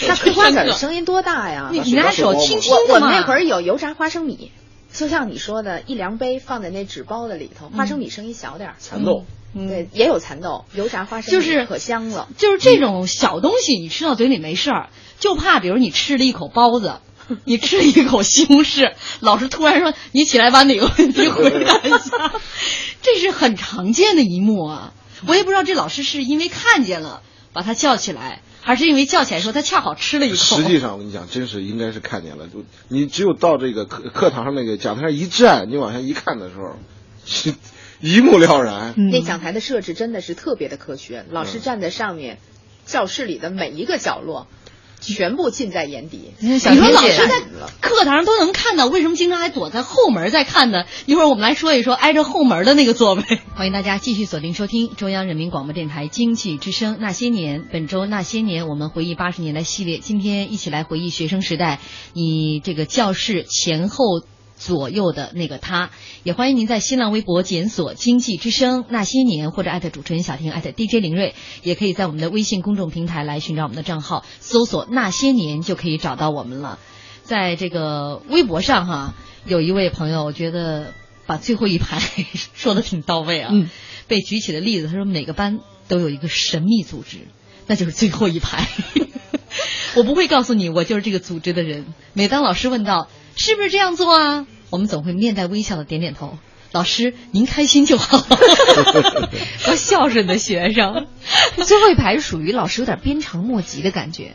[0.08, 1.70] 那嗑瓜子儿声音多大呀？
[1.72, 4.52] 你你拿手轻轻的我们那会儿有油炸花生米。
[4.93, 12.29] 就像你说的，一量杯放在那纸包的里头，花生米声音小点儿，蚕豆，对，也有蚕豆，油炸花生就是可香了。
[12.38, 16.99] 就是这种小东西，你吃到嘴里没事儿，就怕比如你吃了一口包子，
[17.43, 22.32] 你吃了一口西红柿，老师突然说你起来把哪个问题回答一下，
[23.01, 24.93] 这是很常见的一幕啊。
[25.25, 28.41] 我也不知道这老师是因为看见了把他叫起来。
[28.63, 30.36] 还是因为叫起来时候他恰好吃了一口。
[30.36, 32.47] 实际上我跟你讲，真是应该是看见了。
[32.47, 36.78] 就你只有到这个课课堂上那个讲台上一站，你往下一看的时候，
[37.99, 38.95] 一目了然。
[39.12, 42.39] 那讲台的设置真的是特别的科学，老师站在上面，
[42.86, 44.47] 教室里的每一个角落。
[45.04, 46.32] 全部尽在眼底。
[46.39, 47.42] 你说老师在
[47.82, 50.86] 课堂上都能看到，为什么经常还躲在后门在看呢？
[51.06, 53.24] 一会儿我们来说一说挨着后门的那个座位。
[53.56, 61.80] 欢迎大家继续锁定收听中央人民广播电台经济之声《那些年》，本周《那些年》我们回忆八十年代系列，今天一起来回忆学生时代，
[62.13, 64.22] 你这个教室前后。
[64.56, 65.92] 左右的那个他，
[66.24, 76.80] 也欢迎您在新浪微博检索“经济之声那些年”或者艾特主持人小婷艾特 DJ 林睿，也可以在我们的微信公众平台来寻找我们的账号，搜索“那些年”就可以找到我们了。
[77.24, 80.94] 在这个微博上哈，有一位朋友，我觉得
[81.26, 82.00] 把最后一排
[82.54, 83.50] 说的挺到位啊。
[83.52, 83.70] 嗯。
[84.08, 87.28] 被举起的例子，他说每个班都有一个神秘组织，
[87.68, 88.68] 那就是最后一排。
[89.96, 91.86] 我不会告诉你，我就是这个组织的人。
[92.13, 93.10] 每当老师问到。
[93.36, 94.48] 是不是这样做啊？
[94.69, 96.38] 我们总会面带微笑的点点头。
[96.72, 98.19] 老师，您开心就好。
[99.65, 101.08] 多孝顺的学生。
[101.63, 104.34] 最后一排属于老师有点鞭长莫及的感觉。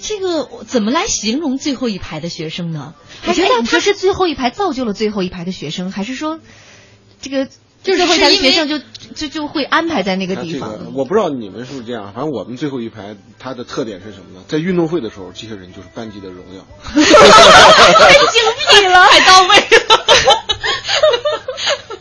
[0.00, 2.94] 这个怎么来形容最后一排的学生呢？
[3.26, 6.40] 我觉得他是最后一排造就了最后一排的学生，还是说
[7.20, 7.48] 这个？
[7.82, 8.78] 就是后排学生就
[9.14, 10.92] 就就会安排在那个地方。
[10.94, 14.44] 我不知道你们是不是这样，反正我们最后一排它的特点是什么呢？
[14.48, 16.66] 在运动会的时候，这些人就是班级的荣耀。
[16.84, 19.64] 太精辟了，太到位了。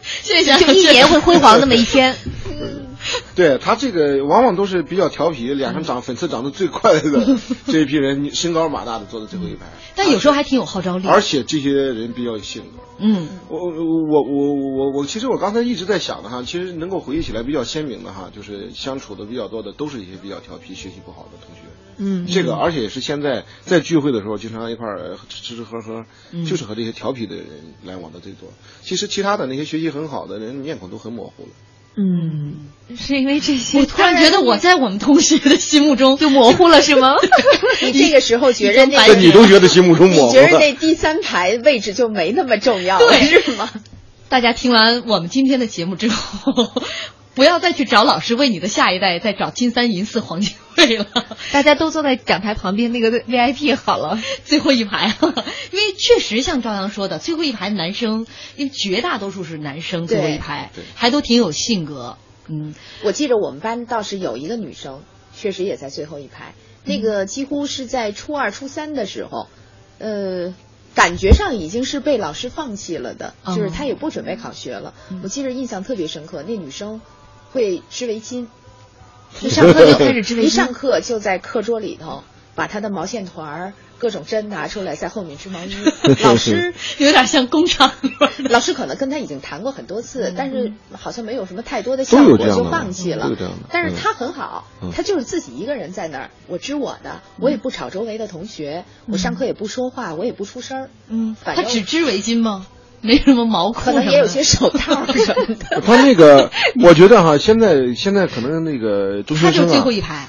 [0.24, 2.16] 谢谢，就一年会辉煌那么一天。
[3.38, 9.68] 对他这个往往都是比较调皮，脸上长粉刺长得最快的 这一批人，你身高马大的坐在最后一排。
[9.96, 11.08] 但有时候还挺有号召力。
[11.08, 12.84] 而且这些人比较有性格。
[12.98, 21.62] 嗯，我我我我我我，其实我刚才一直在想的哈，其实能够回忆起来比较鲜明的哈，就是相处的比较多的都是一些比较调皮、学习不好的同学。
[21.98, 26.06] 嗯，这个而且也是现在在聚会的时候经常一块儿吃吃喝喝，
[26.50, 27.46] 就是和这些调皮的人
[27.86, 28.50] 来往的最多。
[28.82, 31.50] 其实其他的那些学习很好的人面孔都很模糊了。
[31.98, 37.16] 嗯，是因为这些，我突然觉得我在我们同学的心目中就模糊了，是吗？
[37.82, 43.42] 你这个时候觉得那个女同学的心目中模糊你觉得那第三排位置就没那么重要，对。
[43.42, 43.70] 是吗？
[44.30, 46.54] 大家听完我们今天的节目之后，
[47.38, 51.06] 不要再去找老师为你的下一代再找金三银四黄金位了，
[51.54, 55.16] 大家都坐在讲台旁边那个 VIP 好了，最后一排。
[55.72, 62.18] 因为确实像朝阳说的，最后一排男生，因为绝大多数是男生，最后一排还都挺有性格。
[62.48, 62.74] 嗯，
[63.04, 65.04] 我记得我们班倒是有一个女生，
[65.36, 66.56] 确实也在最后一排。
[66.86, 69.46] 那个几乎是在初二、初三的时候，
[70.00, 70.56] 呃，
[70.96, 74.96] 感觉上已经是被老师放弃了的，就是她也不准备考学了。
[75.22, 77.00] 我记得印象特别深刻，那女生
[77.58, 78.46] 会织围巾，
[79.42, 83.74] 一上课就开始织围巾， 一上课就在课桌里头把他的毛线团儿。
[84.00, 85.76] 各种针拿出来，在后面织毛衣。
[86.22, 87.92] 老师有点像工厂。
[88.48, 93.36] 老师可能跟他已经谈过很多次，但是好像没有什么太多的效果，就放弃了。
[93.72, 100.90] 但是他很好，他就是自己一个人在那儿，我织我的，我也不吵周围的同学，我上课也不说话，我也不出声儿。
[101.08, 102.68] 嗯，他只织围巾吗？
[103.02, 105.82] 没什么毛裤，可能也有些手套什么的。
[105.86, 106.52] 他那个，
[106.84, 110.28] 我觉得哈，现在现在可能那个中学生啊，他就最后一排。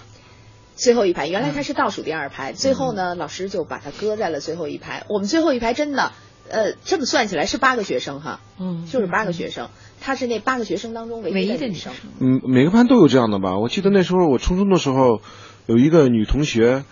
[0.74, 5.02] 最后一排，原来他是倒数第二排，最后呢，老师就把他搁在了最后一排。
[5.08, 6.12] 我们最后一排真的，
[6.48, 11.92] 呃，这么算起来是八个学生哈，嗯，就是八个学生，他是那八个学生当中唯一的女生。
[12.20, 13.58] 嗯，每个班都有这样的吧？
[13.58, 15.20] 我记得那时候我初中的时候，
[15.66, 16.84] 有一个女同学，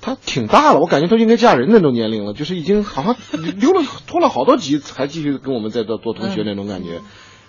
[0.00, 3.16] 她挺大了，我感觉她应该嫁人那种年龄了，就是已经好像
[3.58, 7.00] 留了拖了好多级才继续跟我们在这做同学那种感觉。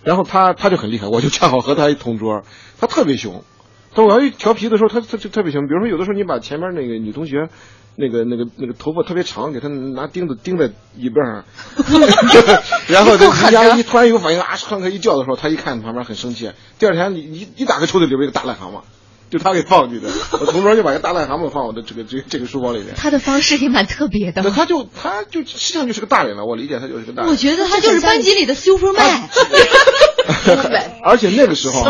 [0.03, 2.43] 然后她她就很厉害，我就恰好和她一同桌，
[2.79, 3.43] 她特别凶。
[3.95, 5.67] 但我要一调皮的时候，他他就特别凶。
[5.67, 7.49] 比如说，有的时候你把前面那个女同学，
[7.95, 11.43] 那个那个那个头发特别长，给他拿钉子钉在椅背上，
[12.87, 16.51] 然后人家一突然有反应啊，上课一叫的时候，他一看旁边很生气。
[16.77, 18.81] 第二天你一一打开抽屉里边一个大癞蛤蟆，
[19.31, 20.11] 就他给放进去的。
[20.39, 22.95] 我同桌就把一个大癞蛤蟆放我的这个这个这个书包里面。
[22.95, 24.41] 他的方式也蛮特别的。
[24.41, 27.31] 那他就他就实际上就是个大人了，我理解他就是个大人。
[27.31, 29.29] 我觉得他就是班级里的 Superman。
[31.03, 31.83] 而且那个时候，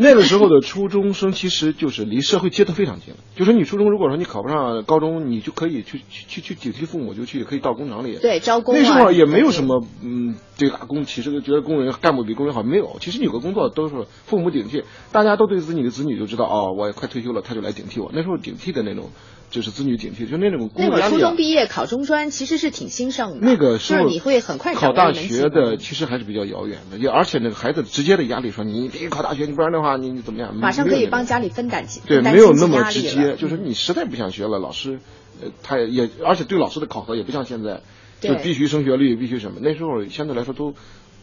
[0.00, 3.20] 那个时候的初中生其实就是离社会接得非常近了。
[3.36, 8.18] 就说你初中如果说你考不上高中，你就可以去去去顶替父母，就去可以到工厂里。
[8.20, 8.74] 对，招工。
[8.74, 12.96] 那时候也没有什么嗯，对打工，其实觉得工人干部比工人好，没有。
[13.00, 14.82] 其实你有个工作都是父母顶替，
[15.12, 18.10] 大家都对自己的子女就知道哦，我快退休了，他就来顶替我。
[18.12, 19.10] 那时候顶替的那种。
[19.50, 23.46] 就是子女顶替，就那种那会儿初中毕业考中专其实是挺兴盛的。
[23.46, 26.98] 那个时候就是你会很快考大学的，其实还是比较遥远的。
[26.98, 30.54] 也而且那个孩子直接的压力说你必须考大学，你不然的话你你怎么样？
[30.56, 33.36] 马上可以帮家里分担起对，没有那么直接。
[33.36, 34.98] 就是你实在不想学了，老师，
[35.40, 37.82] 呃，他也而且对老师的考核也不像现在，
[38.20, 39.58] 就必须升学率，必须什么。
[39.62, 40.74] 那时候相对来说都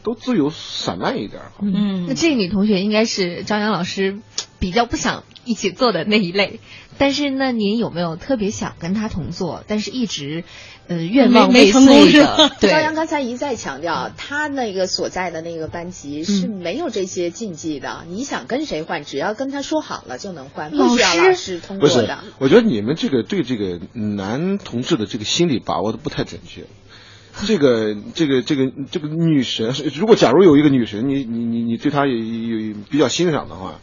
[0.03, 1.41] 都自由散漫一点。
[1.61, 4.19] 嗯，那这个女同学应该是张扬老师
[4.59, 6.59] 比较不想一起做的那一类。
[6.97, 10.43] 但是呢，您有没有特别想跟他同坐，但是一直，
[10.87, 12.51] 呃，愿望未遂的？
[12.61, 18.05] 对，朝阳刚才一再强调，他那个所在的那个班级是没有这些禁忌的。
[18.07, 22.19] 你想跟谁换，只要跟他说好了就能换，不需要老师通过的。
[22.39, 26.63] 我觉得你们这个对这个男同志的这个心理把握的不太准确。
[27.47, 33.79] 这个这个这个这个女神，如果假如有一个女神，你你你你对她有有比较欣赏的话，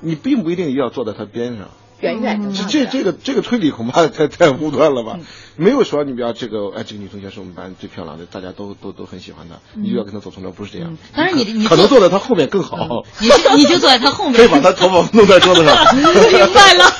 [0.00, 1.70] 你并不一定要坐在她边上。
[2.02, 5.18] 远远的，这这个这个推理恐怕太太武断了吧？
[5.56, 10.98] 没有说你比方这个，哎，这个女同学是我们班最漂亮的，大家都都都很喜欢她，你就要跟她走同桌，不是这样。
[11.14, 13.04] 当然，你你可能坐在她后面更好。
[13.20, 15.76] 你你就坐在她后面，可以把她头发弄在桌子上。
[15.94, 16.04] 明
[16.52, 16.92] 白了。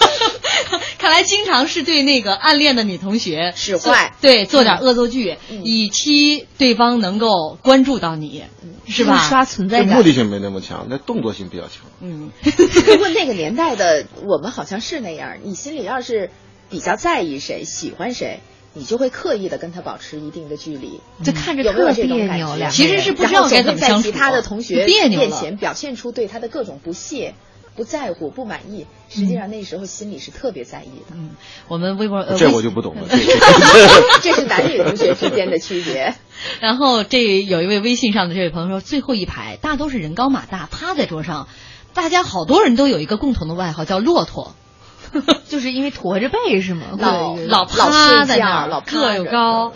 [1.03, 8.45] 看来经常是对那个暗恋的女同学使坏，对做点恶作剧，以期对方能够关注到你，
[8.87, 9.21] 是吧？
[9.29, 11.87] 刷存在感，目的性没那么强，那动作性比较强。
[12.01, 16.31] 嗯， 不过那个年代的我们好像是那样，你心里要是
[16.71, 18.39] 比较在意谁，喜欢谁。
[18.75, 22.71] 你就会刻意的跟他保持一定的距离，就看着有没有这种感觉？
[22.71, 24.05] 其实是不知道该怎么相处。
[24.05, 27.35] 在其他的同学面前表现出对他的各种不屑。
[27.75, 31.15] 不在乎、不满意，实际上那时候心里是特别在意的。
[31.15, 31.31] 嗯，
[31.69, 33.03] 我们微博呃，这我就不懂了。
[34.23, 36.15] 这是男女同学之间的区别。
[36.61, 41.49] 然后这有一位微信上的这位朋友说，最后一排大都是人高马大，趴在桌上，
[41.95, 44.55] 大家好多人都有一个共同的外号叫骆驼，
[45.49, 46.87] 就是因为驼着背是吗？
[46.99, 49.73] 老会老老趴在那儿，老趴个又高。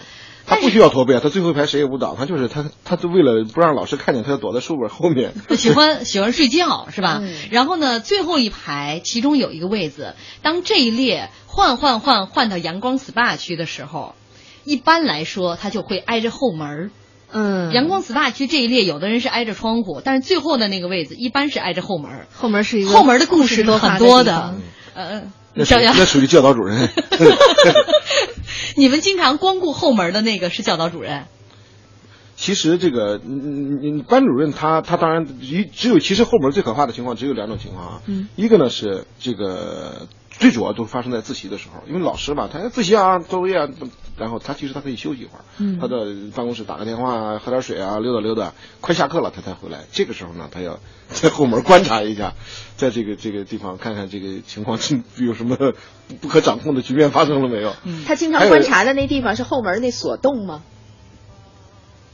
[0.47, 5.35] 他不需要驼背啊，他最后一排谁也不挡，他就是他，他就为了不让老师看见，他就躲在书本后面。
[5.57, 7.19] 喜欢 喜欢睡觉是吧？
[7.21, 14.15] 嗯然后呢，最后一排其中有一个位子，当这一列换换换换到阳光 SPA 区的时候，
[14.65, 16.91] 一般来说他就会挨着后门。
[17.33, 22.27] 嗯，阳光 SPA 区这一列，有的人是挨着窗户，但是最后的那个位子一般是挨着后门。
[22.33, 24.61] 后门是一个后门的故事都很多的地方，
[24.95, 25.23] 呃，
[25.55, 26.89] 那属，那属于教导主任。
[28.77, 31.25] 你们经常光顾后门的那个是教导主任。
[32.37, 38.03] 其实这个，嗯嗯，班主任他他当然一只有，其实后门最可怕的情况只有两种情况啊。
[38.07, 38.29] 嗯。
[38.37, 40.07] 一个呢是这个
[40.39, 43.69] 最主要都发生在自习的时候，因为老师嘛，他自习啊，作业啊，
[44.19, 45.99] 然后他其实他可以休息一会儿，嗯他到
[46.35, 49.85] 办公室打个电话啊，喝点水啊，溜达溜达，快下课了他才回来。
[49.93, 52.35] 这个时候呢，他要在后门观察一下，
[52.77, 54.79] 在这个这个地方看看这个情况
[55.17, 55.57] 有什么
[56.21, 57.75] 不可掌控的局面发生了没有。
[58.07, 60.63] 他经常观察的那地方是后门那锁洞吗？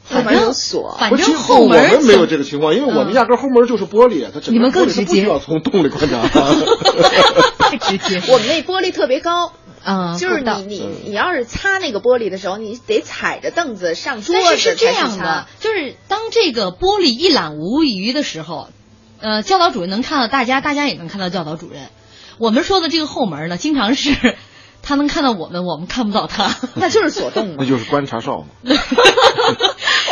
[0.08, 6.22] 后门有锁，反正后门我们没有这个情况，因为我们压根儿后门就是玻璃，它整个你们更玻璃它直接不需要从洞里观察。
[7.58, 8.22] 太直接。
[8.32, 9.52] 我们那玻璃特别高。
[9.84, 18.68] 啊，就是你你你要是擦那个玻璃的时候，你得踩着凳子上桌子但是是这样的，就是当这个玻璃一览无余的时候，
[19.20, 21.88] 呃，教导主任能看到大家，大家也能看到教导主任。
[22.38, 24.36] 我们说的这个后门呢，经常是
[24.82, 26.54] 他能看到我们，我们看不到他。
[26.74, 27.54] 那就是锁洞嘛。
[27.58, 28.48] 那就是观察哨嘛。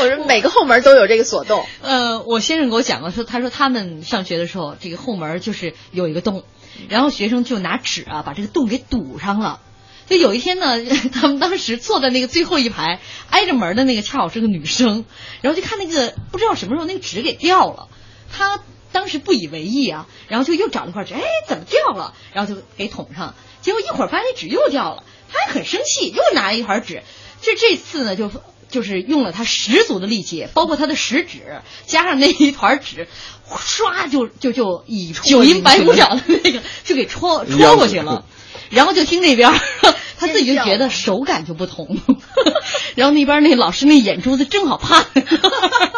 [0.01, 6.45] 我说每个后门都有这个锁洞，呃，我先生给我讲过，说他说他们上学的时候，这个后门就是有一个洞，
[6.89, 9.61] 然后学生就拿纸啊把这个洞给堵上了。
[10.09, 10.77] 就有一天呢，
[11.13, 12.99] 他们当时坐在那个最后一排，
[13.31, 15.05] 挨着门的那个恰好是个女生，
[15.41, 17.89] 然后就看那个不知道什么时候那个纸给掉了，
[18.33, 18.59] 她
[18.91, 22.15] 当时不以为意啊，然后就又找了块纸，哎，怎么掉了？
[22.33, 27.03] 然后就给捅上，结果一会儿发现那纸又掉了，他还很生气，又拿了一团纸，
[27.43, 28.31] 这这次呢就。
[28.71, 33.09] 就是用了他十足的力气，包括他的食指，加上那一团纸，
[33.51, 38.25] 唰就就就以九阴白骨爪的那个就给戳戳过去了。
[38.69, 39.53] 然后就听那边
[40.21, 41.99] 他自己就觉得手感就不同，
[42.95, 45.05] 然后那边那老师那眼珠子正好趴，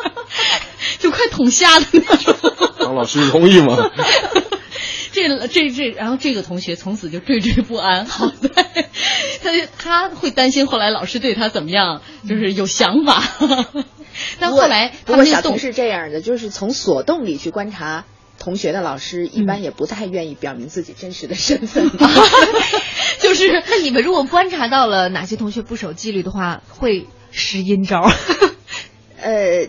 [0.98, 2.35] 就快捅瞎的那种。
[2.81, 3.77] 张老师同意吗？
[5.28, 8.06] 这这这，然后这个同学从此就惴惴不安。
[8.06, 8.30] 好
[9.42, 13.22] 在他他会担心后来老师对他怎么样，就是有想法。
[14.38, 18.04] 但后来不过小婷是这样的，就是从锁洞里去观察
[18.38, 21.90] 同学的老师，一般也不太愿意表明自己真实的身份。
[23.20, 28.11] 就是那你们如果观察到了哪些同学不守纪律的话，会使阴招？
[29.20, 29.68] 呃，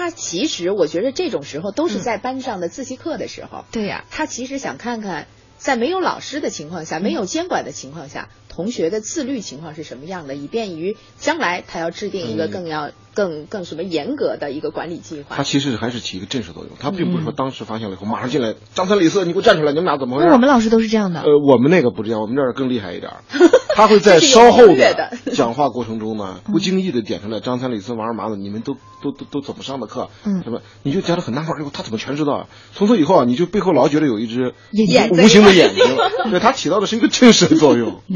[0.00, 5.26] 他其实我觉得这种时候都是在班上的自习课的时候，对呀、他其实想看看。
[5.58, 15.34] 在没有老师的情况下，没有监管的情况下，同学的自律情况是什么样的，以便于将来他要制定一个更要、更更什么严格的一个管理计划。
[15.34, 20.30] 他其实还是起一个震慑作用，他并不是说当时发现了以后马上进来，张三李四，你给我站出来，你们俩怎么回事？
[20.30, 21.22] 我们老师都是这样的。
[21.22, 23.24] 呃，我们那个不这样，我们这儿更厉害一点儿，
[23.74, 30.10] 他会在稍后的 讲话过程中呢，不经意的点出来张三李四王二麻子，你们都都都都怎么上的课？
[30.26, 30.60] 嗯什么？
[30.82, 32.46] 你就觉得很纳闷，哎呦，他怎么全知道啊？
[32.74, 35.84] 从此以后啊，你就背后老觉得有一只眼无形的眼睛，
[36.30, 38.02] 对，他起到的是一个震慑作用。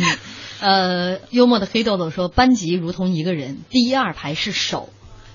[0.61, 4.91] 呃，幽默的黑豆豆说，班级如同一个人，第一二排是手，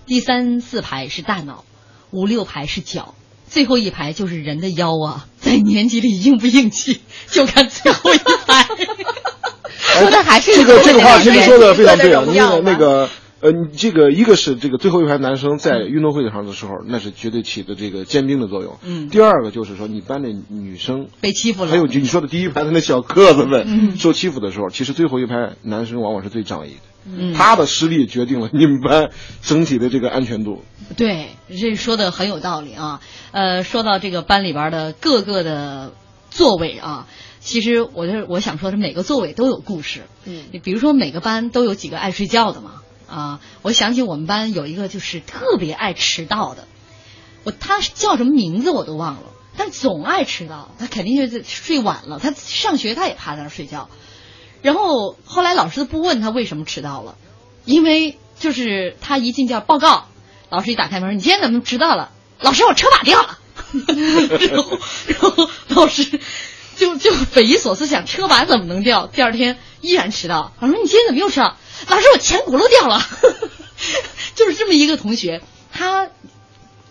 [0.05, 1.65] 第三四排是大脑，
[2.11, 3.15] 五六排是脚，
[3.47, 5.27] 最后一排就是人的腰啊！
[5.39, 8.67] 在年级里硬不硬气，就看最后一排。
[9.99, 13.09] 说的还是这个这个话其实说的非常对啊，荣因为耀吗那个
[13.41, 18.77] 呃，你这个一个是这个最后一排男生在运动会上的时候，那是绝对起的这个尖兵的作用。
[18.83, 26.79] 嗯第二个就是说，你班的女生被欺负了还有就你说的第一排的那小个子们、嗯受欺负的时候，其实最后一排男生往往是最仗义的。
[27.05, 29.09] 嗯他的实力决定了你们班
[29.41, 30.63] 整体的这个安全度。
[30.97, 32.99] 对，这说的很有道理啊。
[33.31, 35.93] 呃，说到这个班里边的各个的
[36.29, 37.07] 座位啊，
[37.39, 40.01] 其实我就是我想说，是每个座位都有故事。
[40.25, 42.81] 嗯你比如说每个班都有几个爱睡觉的嘛。
[43.09, 46.67] 啊，我想起我们班有一个就是特别爱迟到的，
[47.43, 49.23] 我他叫什么名字我都忘了，
[49.57, 52.19] 但总爱迟到，他肯定就是睡晚了。
[52.19, 53.89] 他上学他也趴在那儿睡觉，
[54.61, 57.17] 然后后来老师都不问他为什么迟到了，
[57.65, 60.05] 因为就是他一进教报告，
[60.49, 62.11] 老师一打开门，你今天怎么迟到了？
[62.39, 63.37] 老师，我车把掉了。
[64.49, 66.19] 然后， 然后老师
[66.79, 69.05] 就就匪夷所思，想车把怎么能掉？
[69.05, 70.53] 第二天依然迟到。
[70.59, 71.57] 老师，你今天怎么又迟到？
[71.89, 73.01] 老师，我前轱辘掉了。
[74.35, 76.07] 就是这么一个同学，他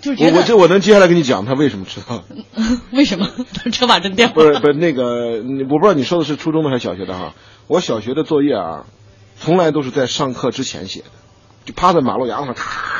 [0.00, 2.22] 就我我这我能接下来跟你讲他为什么迟到。
[2.92, 3.30] 为什么
[3.72, 4.34] 车把真掉了？
[4.34, 7.34] 不是不是那个，我不知道你说的是初中的还是小学的哈。
[7.66, 8.84] 我小学的作业啊，
[9.40, 11.06] 从来都是在上课之前写的，
[11.64, 12.97] 就趴在马路牙子上咔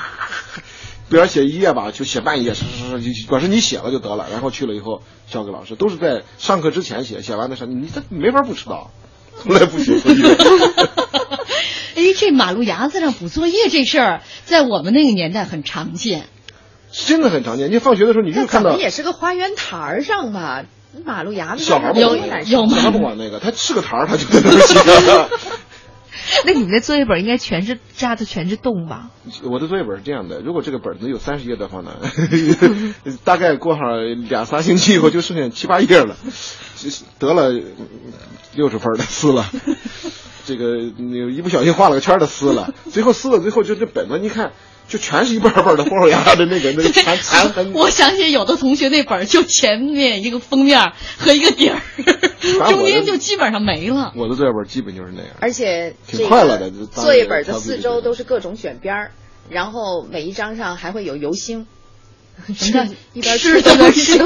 [1.11, 8.91] 比方写一页吧，就写半页，是是是，就管是你写了就得了，然后去了以后交给老师，都是在上课之前写，写完的时候你这没法不迟到，
[9.43, 10.23] 从来不写作业。
[11.97, 16.27] 哎，这马路牙子上补作业这事儿，在我们那个年代很常见。
[16.93, 17.71] 真的很常见。
[17.73, 20.65] 你放学的时候，你就看到那也是个花园台儿上吧，
[21.05, 24.79] 马路牙子小孩不有管那个，有吗小孩不管那个，他是个台儿，他就在那儿写。
[26.45, 29.11] 那你们的作业本应该全是扎的全是洞吧？
[29.45, 31.93] 我的作业本是这样的，如果这个本子有三十页的话呢，
[33.25, 36.17] 大概过上两三星期以后就剩下七八页了，
[37.19, 37.51] 得了
[38.55, 39.51] 六十分的撕了，
[40.47, 44.53] 这个你一不小心画了个圈的撕了，最后撕了，最后就这本子你看。
[44.89, 47.75] 就全是一半半的黄手牙的那个那个残残痕。
[47.75, 51.79] 我想起有的同学那本就前面一个封面和一个底儿，
[52.71, 54.15] 中间就基本上没了。
[54.17, 55.31] 我的作业本基本就是那样。
[55.41, 56.71] 而且挺快乐的。
[56.87, 59.11] 作业本的四周都是各种卷边儿，
[59.51, 61.67] 然后每一张上还会有油星。
[62.55, 64.19] 什么一边吃一边吃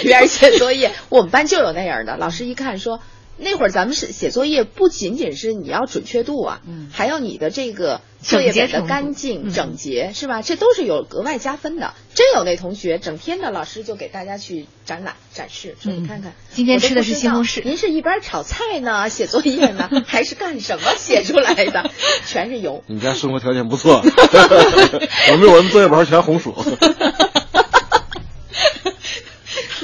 [0.00, 0.92] 一边写作业？
[1.08, 3.00] 我们班就有那样的，老师一看说。
[3.40, 10.42] 那会儿咱们是写作业，不仅仅是你要准确度啊，嗯，还要你的这个作业本的干净整洁，是吧？
[10.42, 11.94] 这都是有额外加分的。
[12.16, 21.92] 真有那同学，整天的老师就给大家去展览展示，说你看看，今天吃的是西红柿，您是一边炒菜呢，写作业呢，还是干什么写出来的？
[22.26, 22.82] 全是油。
[22.88, 24.02] 你家生活条件不错，
[25.30, 26.56] 我们我们作业本全红薯。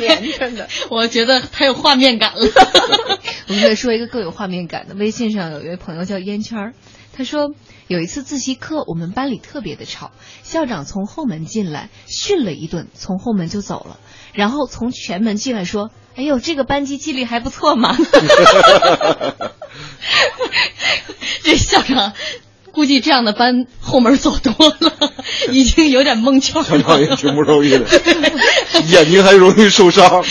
[0.06, 2.40] 连着 的，我觉得太有画面感了。
[3.48, 6.72] 我们再说一个更有画面感的，微信上有一位朋友叫烟圈儿，
[7.12, 7.50] 他说
[7.88, 13.98] 有一次自习课，我们班里特别的吵，校长从后门进来训了一顿，从后门就走了，
[14.32, 17.96] 然后从前门进来说：“哎呦，这个班级纪律还不错嘛。
[21.42, 22.12] ”这校长。
[22.74, 25.12] 估计这样的班后门走多了，
[25.50, 26.62] 已经有点蒙圈。
[26.64, 27.86] 校长也挺不容易的，
[28.90, 30.24] 眼睛还容易受伤。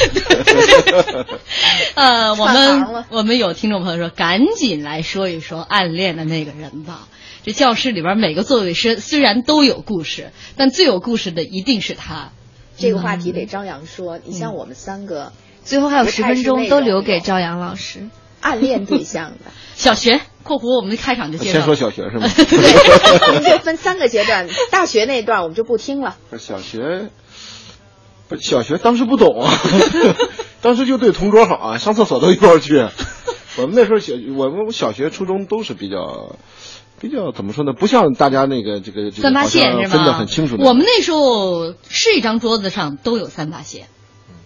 [1.96, 7.08] 呃，我们我们有听众朋友说，赶紧来说一说暗恋的那个人吧。
[7.44, 12.30] 这教室里边每个座位是虽然都有故事，但最有故事的一定是他。
[12.78, 14.20] 这个话题得张扬说。
[14.24, 15.32] 你像我们三个，
[15.64, 18.10] 最后还有十分钟都留给朝阳老师。
[18.42, 22.28] 暗恋对象的 小学（括弧我们的开场就介绍）先说小学是吗？
[22.36, 24.48] 对， 我们就分三个阶段。
[24.72, 26.16] 大学那段我们就不听了。
[26.38, 27.10] 小学，
[28.30, 29.52] 不小学当时不懂啊，
[30.62, 32.88] 当时就对同桌好啊，上厕所都一块儿去。
[33.58, 36.38] 我们那时候小，我们小学、初中都是比较，
[37.00, 37.74] 比较怎么说呢？
[37.74, 40.56] 不像大家那个这个三八线是分得很清楚。
[40.60, 43.88] 我们那时候是一张桌子上都有三八线。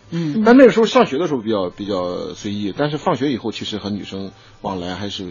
[0.09, 4.31] 嗯，但那个时候上学的时候比较比较随意，但是放学以后其实和女生
[4.61, 5.25] 往来还是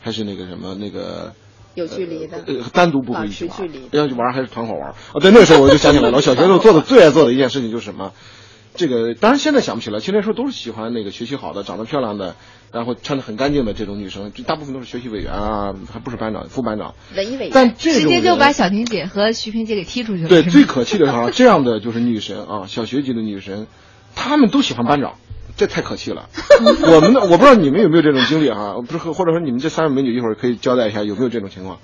[0.00, 1.32] 还是那个什么那个
[1.74, 3.58] 有距离的，呃，单独不会一起玩，
[3.92, 4.94] 要去玩还是团伙玩啊。
[5.20, 8.12] 对，那个时候我就想起来了，我小学时候做的 最爱做的一件事情就是什么？
[8.74, 12.36] 这个当然现在想不起来，其实那时候都是喜欢那个学习好的、长得漂亮的，
[12.70, 16.94] 然后穿的很干净的这种女生，大部分都是学习委员啊，还不是班长、副班长。
[17.16, 17.50] 文艺委员。
[17.52, 20.28] 但这种直接就把小婷姐和徐萍姐给踢出去了。
[20.28, 23.66] 对，最可气的是这样的就是女神啊，小学级的女神。
[24.20, 25.14] 他们都喜欢班长，
[25.56, 26.28] 这太可气了。
[26.92, 31.78] 我们的我不知道你们有没有这种经历哈，不是或者说你们这三位美女一会儿可以交代一下有没有这种情况？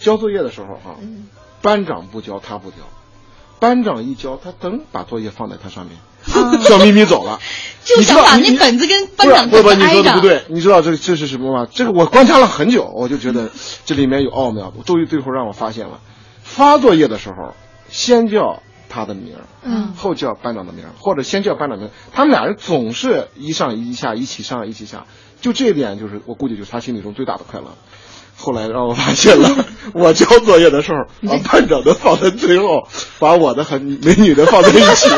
[0.00, 0.96] 交作业的时候哈，
[1.62, 2.76] 班长不交他不交，
[3.60, 5.96] 班长一交他噔把作业放在他上面，
[6.62, 7.38] 笑眯眯走了。
[7.86, 11.68] 就想把那本子跟班长不不，你说的不对，你知道这这是什么吗？
[11.70, 13.50] 这个我观察了很久，我就觉得
[13.84, 14.72] 这里面有奥妙。
[14.84, 16.00] 终于最后让我发现了，
[16.42, 17.54] 发作业的时候
[17.88, 18.60] 先叫。
[18.88, 25.06] 他的名儿，嗯，后叫班长的名儿，或者先叫班长名，他们俩人总是一上一下，一起上一起下，
[25.40, 27.66] 就这一点就是我估计就是他心里中最大的快乐。
[28.38, 29.48] 后来让我发现了，
[29.94, 32.86] 我交作业的时候把班长的放在最后，
[33.18, 35.08] 把我的和美女的放在一起。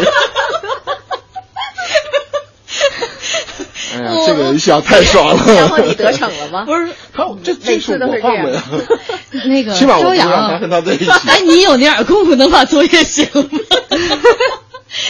[3.98, 5.54] 哎呀，这个一下太爽了！
[5.54, 6.64] 然后你得逞了吗？
[6.64, 8.62] 不是，他这这是我放的呀。
[9.46, 11.10] 那个， 起码我让他跟他在一起。
[11.10, 13.48] 哎，你有那点功夫能把作业写了吗？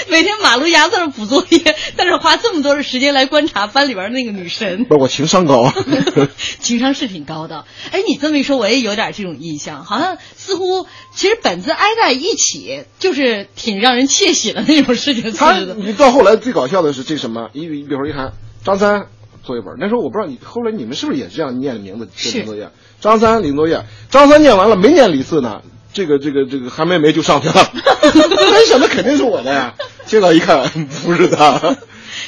[0.09, 4.85] 每天马路牙子上补作业，但是花这么多的时间来观察班里边那个女神。
[4.85, 5.73] 不是我情商高，
[6.59, 7.65] 情商是挺高的。
[7.93, 15.33] 哎，你这么一说，我也有点这种印象，好像似乎其实本子挨在一起，就是挺让人窃喜的那种事情。
[15.33, 17.51] 他，你到后来最搞笑的是这什么？
[17.53, 18.33] 你你，比如说一看。
[18.65, 19.07] 张三
[19.43, 22.71] 作业本，那时候我不知道你后来你们是不是也这样念的名字写作业？
[23.01, 25.63] 张三领作业，张三念完了没念李四呢？
[25.93, 29.75] 这个这个这个韩梅梅就上去了，我想那肯定是我的呀。
[30.05, 30.69] 结果一看
[31.05, 31.77] 不是他，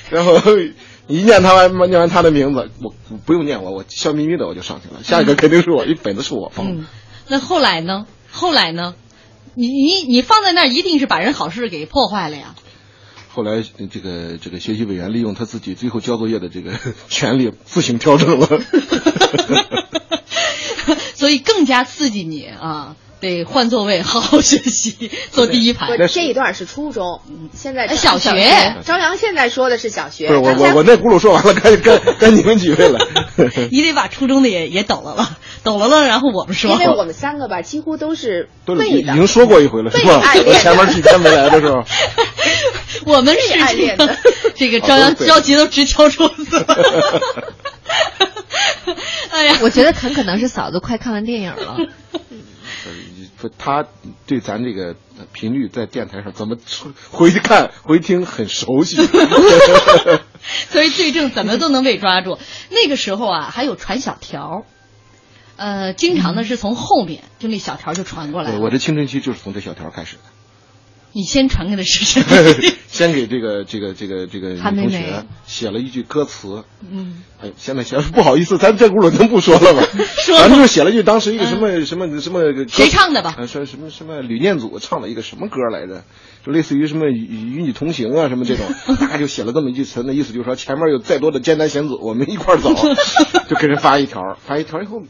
[0.08, 0.34] 然后
[1.06, 2.94] 一念他完念完他的名字，我
[3.26, 5.02] 不用念我，我笑眯眯的我就上去了。
[5.04, 6.84] 下一个肯定是我，一本子是我放的。
[7.28, 8.06] 那后来呢？
[8.32, 8.94] 后来呢？
[9.54, 12.54] 你你你放在那儿，一定是把人好事给破坏了呀。
[13.40, 16.72] 后来这个这个学习委员利用他自己最后交作业的这个
[17.08, 18.46] 权利，自行调整了。
[21.16, 22.96] 所以更加刺激你啊！
[23.20, 25.88] 得换座位，好好学习，坐第一排。
[25.88, 27.20] 我这一段是初中，
[27.54, 28.30] 现在小学。
[28.82, 30.28] 朝阳现在说的是小学。
[30.28, 32.98] 不是我我我那轱辘说完了，该该该你们几位了。
[33.70, 36.72] 你得把初中的也也抖了了，抖了了，然后我们说。
[36.72, 40.22] 因为我们三个吧，几乎都是都已经说过一回了，是吧？
[40.46, 41.82] 我前面几天没来的时候。
[43.06, 44.16] 我们是暗恋的，
[44.56, 46.64] 这个朝阳着急都直敲桌子。
[49.30, 51.76] 哎呀，我觉得很可能是嫂子快看完电影了。
[53.56, 53.86] 他
[54.26, 54.94] 对咱这个
[55.32, 56.58] 频率在电台上怎么
[57.10, 58.96] 回去看回听很熟悉，
[60.68, 62.38] 所以罪证怎么都能被抓住。
[62.68, 64.66] 那个时候啊，还有传小条，
[65.56, 68.58] 呃，经常呢是从后面就那小条就传过来。
[68.58, 70.22] 我这青春期就是从这小条开始的。
[71.12, 72.22] 你先传给的是谁？
[72.90, 76.64] 先给这个这个这个这个女同学写了一句歌词。
[76.90, 77.22] 嗯。
[77.40, 79.82] 哎，现在写不好意思，咱这轱辘能不说了吗？
[80.24, 80.36] 说。
[80.38, 82.40] 咱就是写了一句当时一个什么什么什么。
[82.68, 83.34] 谁唱的吧？
[83.46, 86.04] 说什么什么吕念祖唱了一个什么歌来着？
[86.44, 88.66] 就类似于什么与与你同行啊什么这种，
[88.98, 92.74] 大概就写了这么一句词，那意思就是说前面有再多的艰难险阻，我们一块走，
[93.48, 95.02] 就给人发一条，发一条以后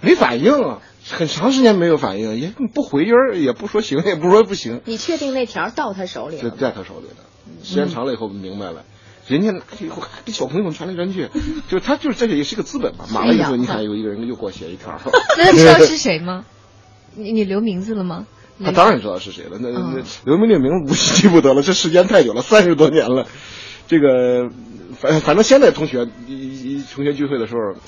[0.00, 0.78] 没反应啊。
[1.06, 4.80] 很长时间没有反应，也不回音儿，也不说行，也不说不行。
[4.86, 6.50] 你确定那条到他手里了？
[6.50, 7.16] 在他手里的，
[7.62, 8.84] 时间长了以后明白了，
[9.28, 11.28] 人家拿以后还给小朋友们传来传去，
[11.68, 13.04] 就是他就是这也是个资本嘛。
[13.12, 14.98] 马了以后，你看有一个人又给我写一条。
[15.36, 16.46] 那 知道是谁吗？
[17.14, 18.26] 你你留名字了吗？
[18.64, 19.58] 他当然知道是谁了。
[19.60, 23.26] 那那刘明这名字记不得了，这时间太久了，三十多年了。
[23.88, 24.48] 这个
[24.98, 27.78] 反反正现在同学一一同学聚会的时候。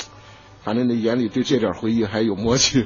[0.67, 2.83] 反正那眼里对这点回忆还有默契，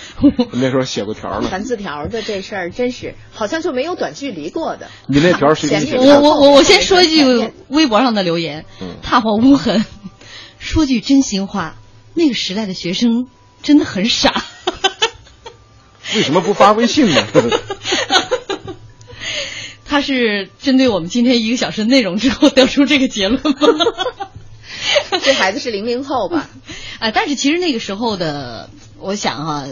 [0.54, 1.48] 那时候写过条呢。
[1.50, 4.88] 传字条的这事儿真是好像就没有短距离过的。
[5.08, 6.00] 你那条谁写的？
[6.00, 8.64] 我我我我先说一句微博上的留言，
[9.02, 9.84] 踏破无痕。
[10.58, 11.76] 说句真心话，
[12.14, 13.26] 那个时代的学生
[13.62, 14.32] 真的很傻。
[16.16, 17.22] 为什么不发微信呢？
[19.84, 23.52] 他是针对我们今天一个小时内容之后得出这个结论吗？
[25.22, 26.48] 这孩子是零零后吧？
[26.98, 29.66] 啊，但是其实那个时候的，我想哈，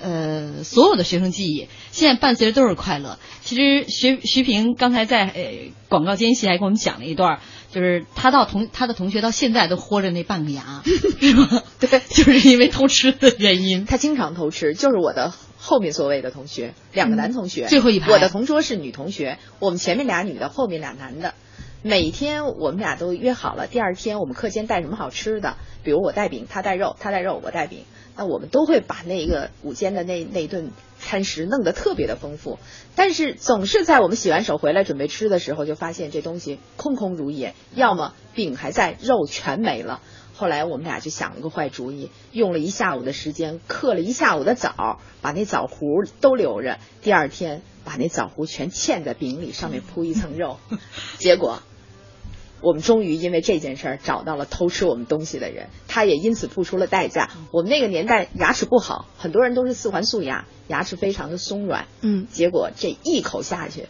[0.00, 3.18] 呃，所有的学生记忆，现在伴随着都是快乐。
[3.44, 10.82] 其实徐徐平刚才在呃广告间隙还跟我们讲了一段，就是他到同他的同学到现在都豁着那半个牙，
[11.20, 11.62] 是吗？
[11.78, 13.84] 对， 就是因为偷吃的原因。
[13.84, 18.10] 他经常偷吃，就是我的后面座位的同学，两个男同学，最后一排。
[18.10, 21.34] 我的同桌是女同学，我们前面俩女的，后面俩男的。
[21.82, 27.84] 每天我们俩都约好了，第二天我们课间带什么好吃的，比如我带饼，他带肉，他带肉，我带饼，
[28.16, 32.58] 那我们都会把那个午间的那那顿餐食弄得特别的丰富。
[32.96, 40.02] 但是总是在我们洗完手回来准备吃的时候，就发现这东西空空如也，要么饼还在，肉全没了。
[40.34, 45.78] 后来我们俩就想了个坏主意，用了一下午的时间，刻了一下午的枣，把那枣核
[46.20, 50.58] 都留着，第二天把那枣核全嵌在饼里，上面铺一层肉，
[51.16, 51.62] 结果。
[52.62, 57.30] 我们终于因为这件事儿找到了偷吃我们东西的人，他也因此付出了代价。
[57.52, 61.86] 我们那个年代牙齿不好，很多人都是四环素牙，牙齿非常的松软。
[62.00, 63.86] 嗯，结果这一口下去，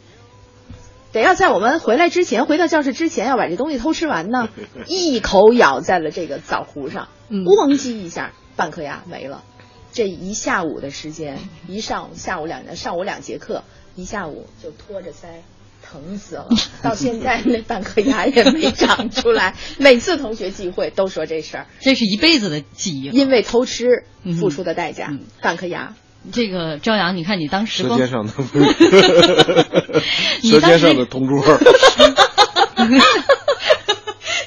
[1.12, 4.48] 得要在我们回来之前，回到教室之前要把这东西偷吃完呢。
[4.86, 9.44] 一口咬在了这个枣核上，咣叽一下，半颗牙没了。
[9.92, 13.64] 这一下午的时间，一上午、下午两上午两节课，
[13.96, 15.26] 一下午就拖着腮。
[15.90, 16.46] 疼死了！
[16.82, 19.56] 到现在那半颗牙也没长出来。
[19.78, 23.06] 每次同学聚会都说这事儿，这是一辈子的记忆。
[23.06, 24.04] 因为偷吃
[24.38, 25.12] 付出的代价，
[25.42, 25.94] 半颗牙。
[26.32, 28.32] 这个朝阳，你看你当时舌尖上的，
[30.42, 31.42] 舌尖上的同桌。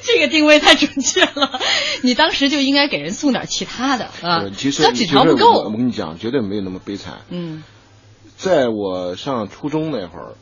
[0.02, 1.60] 这个定位太准确了。
[2.02, 4.44] 你当时就应该给人送点其他的啊。
[4.56, 5.52] 其实纸条不够。
[5.64, 7.18] 我跟你讲，绝对没有那么悲惨。
[7.28, 7.64] 嗯，
[8.36, 10.34] 在我上初中那会儿。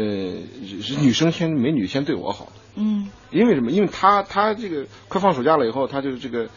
[0.00, 3.70] 呃，是女生先美女先对我好，嗯，因为什么？
[3.70, 6.48] 因为她她这个快放暑假了以后，她就这个，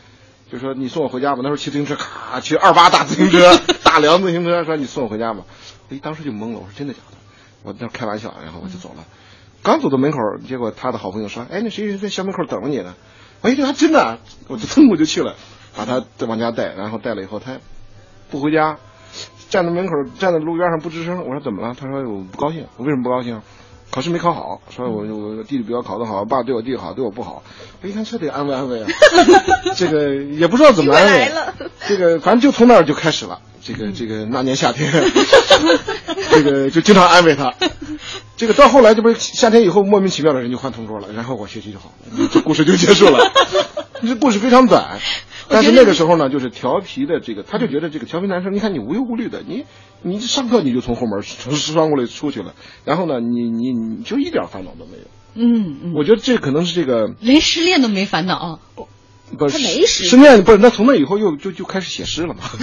[0.50, 1.41] 就说你送我回家吧。
[1.44, 5.44] 那时候骑自行车，咔，骑二八大自行车， 大梁自行车，说你送我回家吧。
[5.89, 7.18] 哎，当时就懵了，我说真的假的？
[7.64, 9.04] 我那开玩笑，然后我就走了。
[9.62, 12.96] 刚走到门口，结果他的好朋友说：“哎，那谁谁在校门口等着你呢？”
[13.44, 15.36] 哎，这还真的，我就蹭 我就去了，
[15.76, 17.58] 把他再往家带，然后带了以后，他
[18.30, 18.78] 不回家。
[19.54, 21.20] 站在门口，站在路边上不吱声。
[21.28, 21.76] 我说怎么了？
[21.80, 22.66] 他说我不高兴。
[22.78, 23.39] 我为什么不高兴？
[23.91, 27.43] 考试没考好，说我我弟弟比我考得好，爸对我弟弟好，对我不好。
[27.84, 28.88] 我一看这得安慰安慰啊，
[29.78, 31.32] 这个也不知道怎么安慰。
[31.88, 33.41] 这个反正就从那儿就开始了。
[33.66, 34.91] 这个这个那年夏天，
[36.32, 37.53] 这个就经常安慰他。
[38.36, 43.32] 这个到后来，这不是夏天以后莫名其妙的人就换同桌了，然后我学习就好了，这故事就结束了。
[44.01, 44.99] 这故事非常短，
[45.47, 49.64] 但是那个时候呢，就是调皮的这个，他就觉得这个调皮男生，你看你无忧无虑的，你
[50.01, 52.53] 你上课你就从后门从窗过来出去了，
[52.84, 55.03] 然后呢，你你你就一点烦恼都没有。
[55.36, 58.59] 嗯嗯，我觉得这可能是这个连失恋都没烦恼。
[59.38, 60.57] 不是，他没失失恋不是？
[60.57, 62.43] 那从那以后又就就开始写诗了嘛？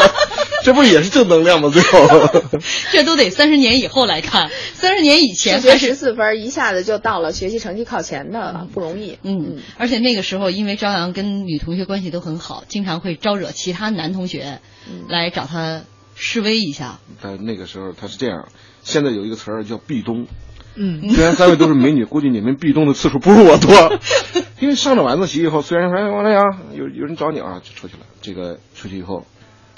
[0.62, 1.70] 这不也是正能量吗？
[1.72, 2.42] 最后，
[2.92, 4.50] 这都得三十年以后来看。
[4.74, 9.18] 三十年以前，学十四分，一下子就到了学习成绩靠前的，不容易。
[9.22, 14.60] 嗯，而且那个时候，因为朝阳跟女同学关系都很好，经常会招惹其他男同学
[15.08, 15.82] 来找他
[16.14, 16.98] 示威一下。
[17.22, 18.48] 但那个时候他是这样，
[18.82, 20.26] 现在有一个词儿叫壁咚。
[20.74, 23.70] 嗯， 虽然三位都是美女，估计你们壁咚的次数不如我多。
[24.60, 28.02] 因为上了晚自习以后，虽然说哎王亮阳有有人找你啊，就出去了。
[28.22, 29.24] 这个出去以后，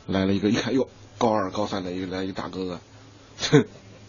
[0.07, 0.88] 来了一个，一看哟，
[1.18, 2.80] 高二高三的一个来一个大哥哥，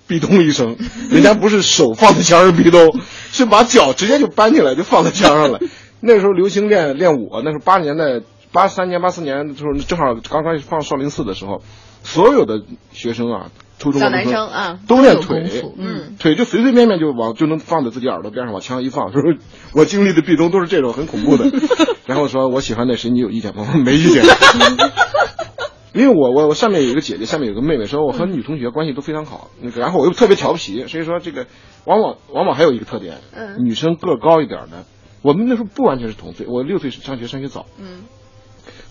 [0.08, 0.76] 壁咚一声，
[1.10, 3.00] 人家不是手放在墙上壁咚，
[3.32, 5.60] 是把脚直接就搬起来就放在墙上了。
[6.02, 8.22] 那时候流行练练舞，那时候八十年代
[8.52, 11.62] 八三年八四年的时候，正好刚刚放少林寺的时候，
[12.04, 13.52] 所有的学生啊。
[13.92, 15.44] 小男生啊，都练腿，
[15.78, 19.12] 嗯，腿就随随便便就往就能放在自己耳朵边上，往墙上一放。
[19.12, 19.22] 说，
[19.74, 21.52] 我经历的壁咚都是这种很恐怖的。
[22.06, 23.66] 然后说我喜欢那谁，你有意见吗？
[23.68, 24.24] 我说没意见。
[25.94, 29.52] 因为我我我上面有一个姐姐，下面有个妹妹，说我和女同学关系都非常好。
[29.62, 31.46] 那个，然后我又特别调皮，所以说这个
[31.86, 34.86] 往往往往还有一个特点，嗯，女生个高一点的，
[35.22, 38.06] 我们那时候不完全是同岁，我六岁上学上学早，嗯。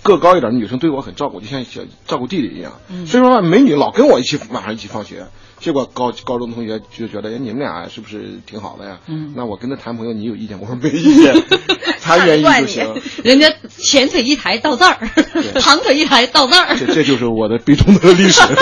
[0.03, 2.81] 个高一点的女生对我很照顾，就像小照顾弟弟一样。
[3.07, 5.27] 所以说美女老跟我一起晚上一起放学，
[5.61, 8.99] 结果高高中同学就觉得，哎，你们俩是不是挺好的呀？
[9.07, 10.61] 嗯，那我跟他谈朋友，你有意见？
[10.61, 11.35] 我说没意见，
[12.03, 12.95] 他愿意就行。
[13.23, 14.97] 人家前腿一抬到这儿，
[15.61, 16.77] 旁腿一抬到这儿。
[16.77, 18.41] 这这就是我的悲痛的历史。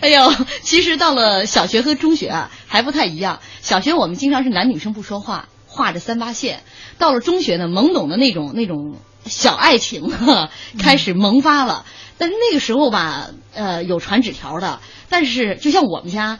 [0.00, 0.32] 哎呦，
[0.62, 3.40] 其实到了小学和中学啊，还不太一样。
[3.60, 5.48] 小学我们经常是男女生不说话。
[5.80, 6.62] 画着三八线，
[6.98, 10.12] 到了中学呢，懵懂的那种那种小爱情
[10.78, 11.86] 开始萌发了。
[12.18, 16.38] 但是那个时候吧，呃，有传纸条的，但是就像我们家，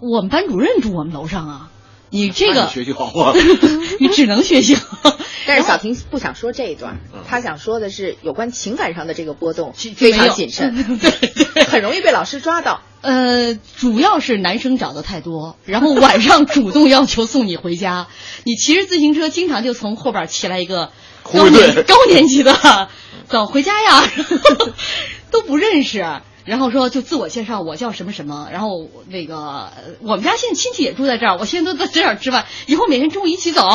[0.00, 1.70] 我们班主任住我们楼上啊，
[2.08, 3.34] 你这个学习好啊，
[4.00, 5.14] 你只能学习好。
[5.46, 10.74] 但是小婷不想说这一段，她想说的是有关情感上的这个波动非常谨慎，
[11.68, 12.80] 很容易被老师抓到。
[13.02, 18.06] 呃，主要是男生找的太多，然后晚上主动要求送你回家。
[18.44, 20.90] 你骑着自行车，经常就从后边骑来一个
[21.22, 22.88] 高年高年级的，
[23.28, 24.10] 走回家呀，
[25.30, 26.04] 都不认识。
[26.44, 28.48] 然后说就自我介绍，我叫什么什么。
[28.52, 33.66] 然后那个我们家现在亲戚也住在这儿，我现在都在这儿吃饭，以后每天中午一起走。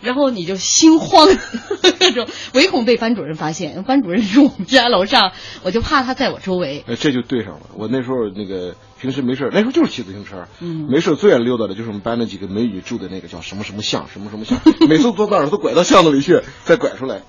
[0.00, 1.28] 然后你就心慌，
[2.00, 3.82] 那种唯恐被班主任发现。
[3.84, 5.32] 班主任住我们家楼上，
[5.62, 6.84] 我就怕他在我周围。
[6.86, 7.66] 哎，这就对上了。
[7.74, 10.46] 我那时候那个平时没事，那时候就是骑自行车，
[10.88, 14.58] 没事最爱溜达的就是我们班那几个美女住的那个叫什么什么巷，什么什么巷。
[14.88, 17.22] 每次坐那儿都拐到巷子里去，再拐出来。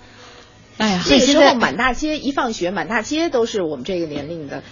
[0.79, 4.63] 哎呀，那个时候满大街一放学，满大街都是我们这个年龄的，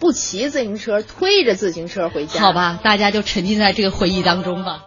[0.00, 2.40] 不骑自行车，推着自行车回家。
[2.40, 4.80] 好吧，大家就沉浸在这个回忆当中吧。